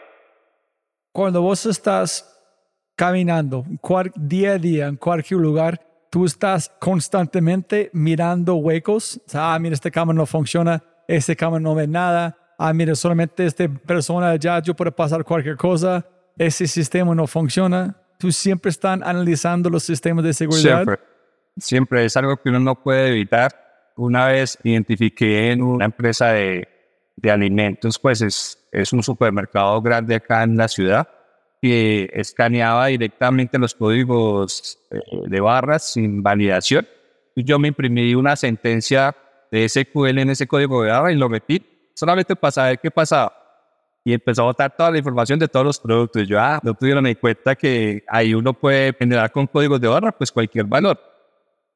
Cuando 1.14 1.42
vos 1.42 1.66
estás 1.66 2.30
caminando 2.98 3.64
día 4.16 4.52
a 4.52 4.58
día 4.58 4.88
en 4.88 4.98
cualquier 4.98 5.40
lugar, 5.40 5.80
tú 6.10 6.26
estás 6.26 6.70
constantemente 6.80 7.90
mirando 7.94 8.56
huecos. 8.56 9.22
O 9.26 9.30
sea, 9.30 9.54
ah, 9.54 9.60
mira, 9.60 9.76
esta 9.76 9.92
cámara 9.92 10.18
no 10.18 10.26
funciona, 10.26 10.84
este 11.08 11.36
cámara 11.36 11.62
no 11.62 11.74
ve 11.74 11.88
nada. 11.88 12.38
Ah, 12.66 12.74
mira, 12.74 12.96
solamente 12.96 13.46
esta 13.46 13.68
persona 13.68 14.36
ya, 14.38 14.62
yo 14.62 14.74
puedo 14.74 14.92
pasar 14.92 15.24
cualquier 15.24 15.58
cosa. 15.58 16.06
Ese 16.38 16.66
sistema 16.68 17.14
no 17.14 17.28
funciona 17.28 17.96
tú 18.24 18.32
siempre 18.32 18.70
están 18.70 19.04
analizando 19.04 19.70
los 19.70 19.84
sistemas 19.84 20.24
de 20.24 20.34
seguridad. 20.34 20.86
Siempre, 20.86 21.00
siempre 21.58 22.06
es 22.06 22.16
algo 22.16 22.38
que 22.38 22.48
uno 22.48 22.60
no 22.62 22.82
puede 22.82 23.10
evitar. 23.10 23.52
Una 23.98 24.28
vez 24.28 24.58
identifiqué 24.64 25.52
en 25.52 25.62
una 25.62 25.84
empresa 25.84 26.30
de, 26.30 26.66
de 27.18 27.32
alimentos, 27.32 28.00
pues 28.00 28.22
es, 28.22 28.58
es 28.72 28.94
un 28.94 29.04
supermercado 29.04 29.82
grande 29.82 30.16
acá 30.16 30.44
en 30.44 30.56
la 30.56 30.70
ciudad 30.70 31.06
que 31.62 32.10
escaneaba 32.14 32.88
directamente 32.88 33.60
los 33.60 33.76
códigos 33.76 34.80
eh, 34.90 35.00
de 35.28 35.42
barras 35.42 35.92
sin 35.92 36.24
validación. 36.24 36.88
Yo 37.36 37.60
me 37.60 37.68
imprimí 37.68 38.16
una 38.16 38.38
sentencia 38.38 39.14
de 39.52 39.68
SQL 39.68 40.18
en 40.18 40.30
ese 40.30 40.48
código 40.48 40.82
de 40.82 40.92
barra 40.92 41.12
y 41.12 41.18
lo 41.18 41.28
metí 41.28 41.73
solamente 41.94 42.36
para 42.36 42.52
saber 42.52 42.80
qué 42.80 42.92
pasaba 42.92 43.44
y 44.06 44.14
empezó 44.14 44.42
a 44.42 44.46
botar 44.46 44.76
toda 44.76 44.92
la 44.92 44.98
información 44.98 45.40
de 45.40 45.48
todos 45.48 45.66
los 45.66 45.80
productos. 45.80 46.28
Yo, 46.28 46.40
ah, 46.40 46.60
no 46.62 46.74
tuvieron 46.74 47.06
en 47.08 47.16
cuenta 47.16 47.56
que 47.56 48.04
ahí 48.08 48.34
uno 48.34 48.54
puede 48.54 48.94
generar 48.94 49.32
con 49.32 49.48
códigos 49.48 49.80
de 49.80 49.88
barra, 49.88 50.12
pues 50.12 50.32
cualquier 50.32 50.66
valor. 50.66 51.00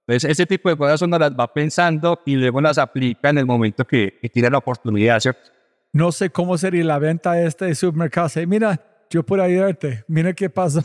Entonces, 0.05 0.31
ese 0.31 0.45
tipo 0.45 0.69
de 0.69 0.77
cosas 0.77 1.01
uno 1.01 1.17
las 1.17 1.31
va 1.31 1.51
pensando 1.51 2.21
y 2.25 2.35
luego 2.35 2.61
las 2.61 2.77
aplica 2.77 3.29
en 3.29 3.37
el 3.37 3.45
momento 3.45 3.85
que, 3.85 4.19
tiene 4.31 4.49
la 4.49 4.57
oportunidad, 4.57 5.19
¿cierto? 5.19 5.51
No 5.93 6.11
sé 6.11 6.29
cómo 6.29 6.57
sería 6.57 6.83
la 6.83 6.99
venta 6.99 7.33
de 7.33 7.47
este 7.47 7.73
supermercado. 7.75 8.29
Mira, 8.45 8.79
yo 9.09 9.23
puedo 9.23 9.43
ayudarte. 9.43 10.03
Mira 10.07 10.33
qué 10.33 10.49
pasó. 10.49 10.81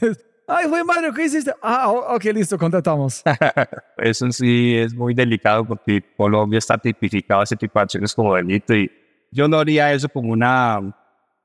Ay, 0.52 0.68
fue 0.68 0.82
madre, 0.82 1.12
¿qué 1.14 1.26
hiciste? 1.26 1.52
Ah, 1.62 1.88
ok, 1.88 2.24
listo, 2.34 2.58
contratamos. 2.58 3.22
Eso 3.96 4.32
sí 4.32 4.76
es 4.76 4.92
muy 4.92 5.14
delicado 5.14 5.64
porque 5.64 6.02
Colombia 6.16 6.58
está 6.58 6.76
tipificado 6.76 7.44
ese 7.44 7.54
tipo 7.54 7.78
de 7.78 7.84
acciones 7.84 8.12
como 8.12 8.34
delito 8.34 8.74
y 8.74 8.90
yo 9.30 9.46
no 9.46 9.60
haría 9.60 9.92
eso 9.92 10.08
como 10.08 10.32
una, 10.32 10.80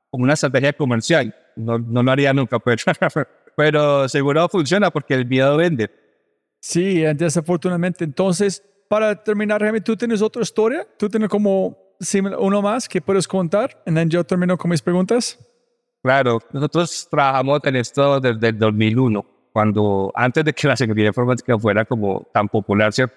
como 0.09 0.23
una 0.23 0.33
estrategia 0.33 0.73
comercial. 0.73 1.35
No, 1.55 1.77
no 1.77 2.01
lo 2.01 2.11
haría 2.11 2.33
nunca, 2.33 2.57
pero, 2.57 2.81
pero 3.55 4.09
seguro 4.09 4.49
funciona 4.49 4.89
porque 4.89 5.13
el 5.13 5.27
miedo 5.27 5.55
vende. 5.55 5.91
Sí, 6.59 7.01
desafortunadamente. 7.15 8.03
Entonces, 8.03 8.63
para 8.89 9.23
terminar, 9.23 9.61
Jaime, 9.61 9.81
¿tú 9.81 9.95
tienes 9.95 10.23
otra 10.23 10.41
historia? 10.41 10.87
¿Tú 10.97 11.09
tienes 11.09 11.29
como 11.29 11.77
uno 12.39 12.61
más 12.63 12.89
que 12.89 13.01
puedes 13.01 13.27
contar? 13.27 13.83
Y 13.85 14.09
yo 14.09 14.23
termino 14.23 14.57
con 14.57 14.71
mis 14.71 14.81
preguntas. 14.81 15.37
Claro, 16.05 16.39
nosotros 16.51 17.07
trabajamos 17.09 17.61
en 17.63 17.77
esto 17.77 18.19
desde 18.19 18.49
el 18.49 18.59
2001, 18.59 19.25
cuando 19.51 20.11
antes 20.13 20.45
de 20.45 20.53
que 20.53 20.67
la 20.67 20.77
seguridad 20.77 21.07
informática 21.07 21.57
fuera 21.57 21.83
como 21.83 22.27
tan 22.31 22.47
popular, 22.47 22.93
¿cierto? 22.93 23.15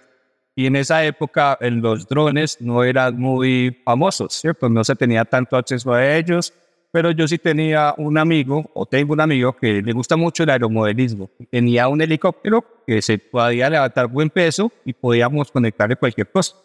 Y 0.56 0.64
en 0.64 0.74
esa 0.74 1.04
época 1.04 1.58
los 1.60 2.08
drones 2.08 2.58
no 2.62 2.82
eran 2.82 3.20
muy 3.20 3.78
famosos, 3.84 4.32
¿cierto? 4.32 4.70
No 4.70 4.82
se 4.84 4.96
tenía 4.96 5.26
tanto 5.26 5.58
acceso 5.58 5.92
a 5.92 6.16
ellos, 6.16 6.54
pero 6.90 7.10
yo 7.10 7.28
sí 7.28 7.36
tenía 7.36 7.92
un 7.98 8.16
amigo, 8.16 8.70
o 8.72 8.86
tengo 8.86 9.12
un 9.12 9.20
amigo 9.20 9.52
que 9.52 9.82
le 9.82 9.92
gusta 9.92 10.16
mucho 10.16 10.44
el 10.44 10.48
aeromodelismo. 10.48 11.28
Tenía 11.50 11.88
un 11.88 12.00
helicóptero 12.00 12.64
que 12.86 13.02
se 13.02 13.18
podía 13.18 13.68
levantar 13.68 14.06
buen 14.06 14.30
peso 14.30 14.72
y 14.86 14.94
podíamos 14.94 15.52
conectarle 15.52 15.96
cualquier 15.96 16.30
cosa. 16.30 16.56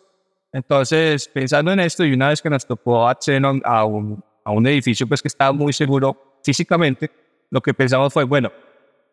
Entonces, 0.53 1.27
pensando 1.27 1.73
en 1.73 1.81
esto, 1.81 2.05
y 2.05 2.13
una 2.13 2.29
vez 2.29 2.41
que 2.41 2.49
nos 2.49 2.65
tocó 2.65 3.09
acceder 3.09 3.41
a 3.65 3.83
un, 3.83 4.23
a 4.43 4.51
un 4.51 4.65
edificio 4.67 5.08
pues, 5.08 5.21
que 5.21 5.27
estaba 5.27 5.51
muy 5.51 5.73
seguro 5.73 6.39
físicamente, 6.43 7.10
lo 7.49 7.62
que 7.62 7.73
pensamos 7.73 8.12
fue, 8.12 8.23
bueno, 8.23 8.51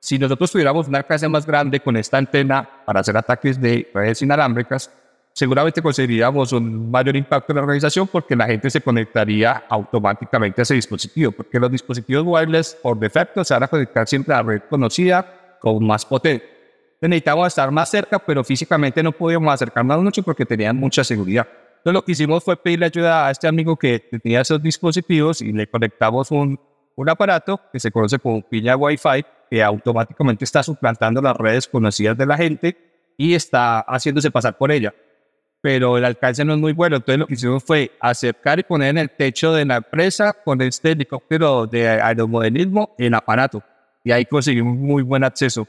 si 0.01 0.19
nosotros 0.19 0.51
tuviéramos 0.51 0.89
una 0.89 1.03
casa 1.03 1.29
más 1.29 1.47
grande 1.47 1.81
con 1.81 1.97
esta 1.97 2.17
antena 2.17 2.69
para 2.87 3.01
hacer 3.01 3.17
ataques 3.17 3.61
de 3.61 3.91
redes 3.93 4.23
inalámbricas, 4.23 4.91
seguramente 5.33 5.83
conseguiríamos 5.83 6.53
un 6.53 6.91
mayor 6.91 7.17
impacto 7.17 7.53
en 7.53 7.57
la 7.57 7.63
organización 7.63 8.09
porque 8.09 8.35
la 8.35 8.47
gente 8.47 8.71
se 8.71 8.81
conectaría 8.81 9.65
automáticamente 9.69 10.61
a 10.61 10.63
ese 10.63 10.75
dispositivo, 10.75 11.33
porque 11.33 11.61
los 11.61 11.71
dispositivos 11.71 12.25
wireless 12.27 12.79
por 12.83 12.99
defecto 12.99 13.45
se 13.45 13.55
van 13.55 13.63
a 13.65 13.69
conectar 13.69 14.09
siempre 14.09 14.35
a 14.35 14.39
la 14.39 14.43
red 14.43 14.63
conocida 14.69 15.59
con 15.61 15.87
más 15.87 16.07
potencia. 16.07 16.49
Necesitábamos 17.01 17.49
estar 17.49 17.71
más 17.71 17.91
cerca, 17.91 18.19
pero 18.19 18.45
físicamente 18.45 19.03
no 19.03 19.13
podíamos 19.13 19.53
acercarnos 19.53 20.03
mucho 20.03 20.23
porque 20.23 20.45
tenían 20.45 20.77
mucha 20.77 21.03
seguridad. 21.03 21.47
Entonces 21.81 21.95
lo 21.95 22.05
que 22.05 22.13
hicimos 22.13 22.45
fue 22.45 22.59
pedirle 22.59 22.87
ayuda 22.87 23.27
a 23.27 23.31
este 23.31 23.49
amigo 23.49 23.75
que 23.75 23.99
tenía 23.99 24.43
esos 24.43 24.63
dispositivos 24.63 25.41
y 25.41 25.51
le 25.51 25.67
conectamos 25.67 26.31
un, 26.31 26.61
un 26.95 27.09
aparato 27.09 27.59
que 27.73 27.81
se 27.81 27.91
conoce 27.91 28.19
como 28.19 28.43
piña 28.43 28.77
Wi-Fi 28.77 29.25
que 29.51 29.63
automáticamente 29.63 30.45
está 30.45 30.63
suplantando 30.63 31.23
las 31.23 31.35
redes 31.35 31.67
conocidas 31.67 32.19
de 32.19 32.27
la 32.27 32.37
gente 32.37 32.77
y 33.17 33.33
está 33.33 33.81
haciéndose 33.81 34.31
pasar 34.31 34.59
por 34.59 34.71
ella. 34.71 34.95
Pero 35.63 35.97
el 35.97 36.05
alcance 36.05 36.45
no 36.45 36.53
es 36.53 36.61
muy 36.61 36.75
bueno. 36.75 36.97
Entonces 36.97 37.19
lo 37.19 37.27
que 37.27 37.35
hicimos 37.35 37.65
fue 37.65 37.93
acercar 37.99 38.59
y 38.59 38.63
poner 38.63 38.91
en 38.91 38.99
el 38.99 39.11
techo 39.11 39.55
de 39.55 39.65
la 39.65 39.77
empresa 39.77 40.35
con 40.45 40.61
este 40.61 40.93
helicóptero 40.93 41.67
de 41.67 41.89
aeromodelismo 41.89 42.95
el 42.99 43.15
aparato. 43.15 43.63
Y 44.05 44.13
ahí 44.13 44.27
conseguimos 44.27 44.77
muy 44.77 45.03
buen 45.03 45.25
acceso. 45.25 45.67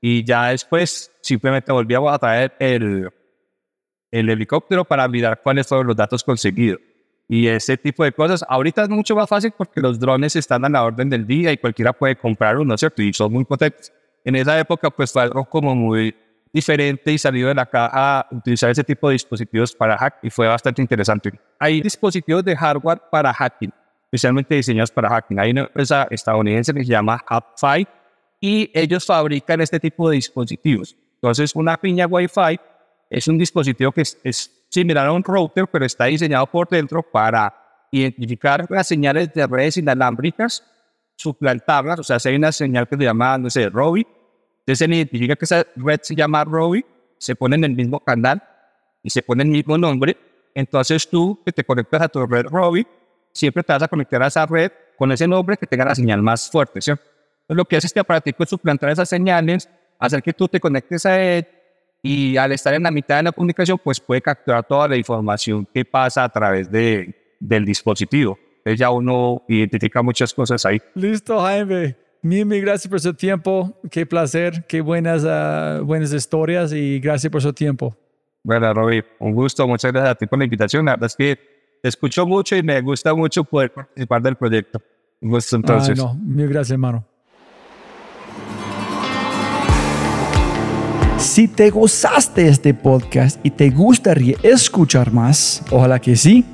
Y 0.00 0.24
ya 0.24 0.48
después 0.48 1.12
simplemente 1.20 1.70
volvíamos 1.70 2.12
a 2.12 2.18
traer 2.18 2.52
el, 2.58 3.08
el 4.12 4.30
helicóptero 4.30 4.84
para 4.84 5.08
mirar 5.08 5.40
cuáles 5.42 5.66
fueron 5.66 5.88
los 5.88 5.96
datos 5.96 6.22
conseguidos. 6.22 6.78
y 7.28 7.46
ese 7.46 7.78
tipo 7.78 8.04
de 8.04 8.12
cosas. 8.12 8.44
Ahorita 8.46 8.82
es 8.82 8.88
mucho 8.90 9.16
más 9.16 9.28
fácil 9.28 9.52
porque 9.56 9.80
los 9.80 9.98
drones 9.98 10.36
están 10.36 10.64
a 10.66 10.68
la 10.68 10.84
orden 10.84 11.08
del 11.08 11.26
día 11.26 11.50
y 11.50 11.56
cualquiera 11.56 11.92
puede 11.92 12.14
comprar 12.14 12.58
uno, 12.58 12.76
¿cierto? 12.76 13.00
Y 13.00 13.12
son 13.12 13.32
muy 13.32 13.44
potentes. 13.44 13.90
En 14.24 14.36
esa 14.36 14.58
época, 14.58 14.90
pues 14.90 15.12
fue 15.12 15.22
algo 15.22 15.44
como 15.46 15.74
muy 15.74 16.14
diferente 16.52 17.10
y 17.10 17.16
salido 17.16 17.48
de 17.48 17.54
la 17.54 17.64
caja 17.64 18.26
utilizar 18.30 18.70
ese 18.70 18.84
tipo 18.84 19.08
de 19.08 19.14
dispositivos 19.14 19.74
para 19.74 19.96
hack 19.96 20.18
y 20.22 20.28
fue 20.30 20.46
bastante 20.46 20.82
interesante. 20.82 21.32
Hay 21.58 21.80
dispositivos 21.80 22.44
de 22.44 22.54
hardware 22.54 23.00
para 23.10 23.32
hacking, 23.32 23.72
especialmente 24.04 24.54
diseñados 24.54 24.90
para 24.90 25.08
hacking. 25.08 25.38
Hay 25.40 25.52
una 25.52 25.62
empresa 25.62 26.06
estadounidense 26.10 26.74
que 26.74 26.84
se 26.84 26.90
llama 26.90 27.24
HubFi 27.30 27.86
y 28.40 28.70
ellos 28.74 29.06
fabrican 29.06 29.60
este 29.62 29.80
tipo 29.80 30.10
de 30.10 30.16
dispositivos. 30.16 30.96
Entonces, 31.14 31.54
una 31.54 31.76
piña 31.76 32.06
Wi-Fi 32.06 32.60
es 33.12 33.28
un 33.28 33.36
dispositivo 33.36 33.92
que 33.92 34.00
es, 34.00 34.58
similar 34.70 35.06
a 35.06 35.12
un 35.12 35.22
router, 35.22 35.66
pero 35.70 35.84
está 35.84 36.06
diseñado 36.06 36.46
por 36.46 36.66
dentro 36.66 37.02
para 37.02 37.54
identificar 37.90 38.66
las 38.70 38.88
señales 38.88 39.30
de 39.34 39.46
redes 39.46 39.76
inalámbricas, 39.76 40.64
suplantarlas, 41.14 41.98
o 41.98 42.02
sea, 42.02 42.18
si 42.18 42.30
hay 42.30 42.36
una 42.36 42.50
señal 42.52 42.88
que 42.88 42.96
se 42.96 43.02
llama, 43.02 43.36
no 43.36 43.50
sé, 43.50 43.68
Robbie, 43.68 44.06
entonces 44.60 44.78
se 44.78 44.86
identifica 44.86 45.36
que 45.36 45.44
esa 45.44 45.66
red 45.76 46.00
se 46.02 46.14
llama 46.14 46.42
Robbie, 46.44 46.86
se 47.18 47.36
pone 47.36 47.56
en 47.56 47.64
el 47.64 47.72
mismo 47.72 48.00
canal 48.00 48.42
y 49.02 49.10
se 49.10 49.22
pone 49.22 49.42
el 49.42 49.50
mismo 49.50 49.76
nombre, 49.76 50.16
entonces 50.54 51.06
tú 51.06 51.38
que 51.44 51.52
te 51.52 51.64
conectas 51.64 52.00
a 52.00 52.08
tu 52.08 52.26
red 52.26 52.46
Robbie, 52.46 52.86
siempre 53.34 53.62
te 53.62 53.74
vas 53.74 53.82
a 53.82 53.88
conectar 53.88 54.22
a 54.22 54.28
esa 54.28 54.46
red 54.46 54.72
con 54.96 55.12
ese 55.12 55.28
nombre 55.28 55.58
que 55.58 55.66
tenga 55.66 55.84
la 55.84 55.94
señal 55.94 56.22
más 56.22 56.50
fuerte, 56.50 56.80
¿cierto? 56.80 57.04
Entonces 57.42 57.56
lo 57.58 57.64
que 57.66 57.76
hace 57.76 57.88
este 57.88 58.00
aparatico 58.00 58.42
es 58.42 58.48
suplantar 58.48 58.88
esas 58.88 59.10
señales, 59.10 59.68
hacer 59.98 60.22
que 60.22 60.32
tú 60.32 60.48
te 60.48 60.58
conectes 60.58 61.04
a 61.04 61.20
él 61.20 61.46
y 62.02 62.36
al 62.36 62.50
estar 62.52 62.74
en 62.74 62.82
la 62.82 62.90
mitad 62.90 63.18
de 63.18 63.22
la 63.22 63.32
comunicación, 63.32 63.78
pues 63.82 64.00
puede 64.00 64.20
capturar 64.20 64.64
toda 64.66 64.88
la 64.88 64.96
información 64.96 65.66
que 65.72 65.84
pasa 65.84 66.24
a 66.24 66.28
través 66.28 66.70
de, 66.70 67.36
del 67.38 67.64
dispositivo. 67.64 68.38
Entonces 68.58 68.78
ya 68.78 68.90
uno 68.90 69.42
identifica 69.48 70.02
muchas 70.02 70.34
cosas 70.34 70.66
ahí. 70.66 70.80
Listo, 70.94 71.40
Jaime. 71.40 71.96
Mil, 72.22 72.46
mil 72.46 72.60
gracias 72.60 72.88
por 72.88 73.00
su 73.00 73.14
tiempo. 73.14 73.80
Qué 73.90 74.06
placer, 74.06 74.64
qué 74.68 74.80
buenas, 74.80 75.24
uh, 75.24 75.84
buenas 75.84 76.12
historias 76.12 76.72
y 76.72 77.00
gracias 77.00 77.30
por 77.30 77.42
su 77.42 77.52
tiempo. 77.52 77.96
Bueno, 78.44 78.72
Robbie, 78.74 79.04
un 79.20 79.34
gusto. 79.34 79.66
Muchas 79.66 79.92
gracias 79.92 80.10
a 80.10 80.14
ti 80.16 80.26
por 80.26 80.38
la 80.38 80.44
invitación. 80.44 80.84
La 80.84 80.92
verdad 80.92 81.06
es 81.06 81.16
que 81.16 81.38
te 81.82 81.88
escucho 81.88 82.26
mucho 82.26 82.56
y 82.56 82.62
me 82.62 82.80
gusta 82.80 83.14
mucho 83.14 83.44
poder 83.44 83.72
participar 83.72 84.22
del 84.22 84.36
proyecto. 84.36 84.80
Un 85.20 85.30
gusto 85.30 85.56
entonces. 85.56 85.98
Ah, 86.00 86.02
no, 86.02 86.14
mil 86.14 86.48
gracias, 86.48 86.72
hermano. 86.72 87.04
Si 91.22 91.46
te 91.46 91.70
gozaste 91.70 92.48
este 92.48 92.74
podcast 92.74 93.38
y 93.44 93.50
te 93.50 93.70
gustaría 93.70 94.36
escuchar 94.42 95.12
más, 95.12 95.62
ojalá 95.70 96.00
que 96.00 96.16
sí, 96.16 96.44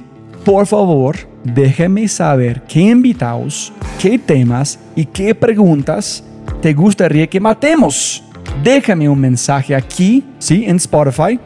por 0.44 0.66
favor, 0.66 1.16
déjame 1.42 2.06
saber 2.06 2.62
qué 2.68 2.80
invitados, 2.80 3.72
qué 3.98 4.18
temas 4.18 4.78
y 4.94 5.06
qué 5.06 5.34
preguntas 5.34 6.22
te 6.60 6.74
gustaría 6.74 7.26
que 7.26 7.40
matemos. 7.40 8.22
Déjame 8.62 9.08
un 9.08 9.18
mensaje 9.18 9.74
aquí, 9.74 10.22
sí, 10.38 10.66
en 10.66 10.76
Spotify 10.76 11.40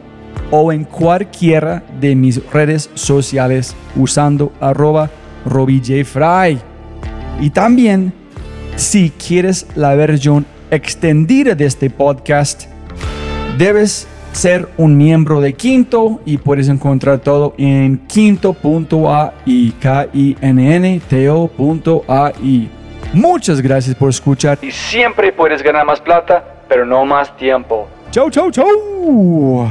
o 0.51 0.73
en 0.73 0.83
cualquiera 0.83 1.81
de 2.01 2.15
mis 2.17 2.45
redes 2.51 2.89
sociales 2.93 3.73
usando 3.95 4.51
arroba 4.59 5.09
RobbieJFry. 5.45 6.59
Y 7.39 7.49
también, 7.51 8.11
si 8.75 9.11
quieres 9.11 9.65
la 9.75 9.95
versión 9.95 10.45
extendida 10.69 11.55
de 11.55 11.65
este 11.65 11.89
podcast, 11.89 12.72
Debes 13.57 14.07
ser 14.31 14.67
un 14.77 14.97
miembro 14.97 15.39
de 15.39 15.53
Quinto 15.53 16.21
y 16.25 16.37
puedes 16.37 16.69
encontrar 16.69 17.19
todo 17.19 17.53
en 17.57 17.99
quinto.ai, 18.07 19.73
k 19.79 20.07
i 20.11 20.35
n 20.41 20.75
n 20.75 21.01
t 21.07 21.29
-O 21.29 22.69
Muchas 23.13 23.61
gracias 23.61 23.95
por 23.95 24.09
escuchar 24.09 24.57
y 24.61 24.71
siempre 24.71 25.31
puedes 25.31 25.61
ganar 25.61 25.85
más 25.85 26.01
plata, 26.01 26.43
pero 26.67 26.83
no 26.83 27.05
más 27.05 27.37
tiempo. 27.37 27.87
Chau, 28.09 28.31
chau, 28.31 28.49
chau. 28.49 29.69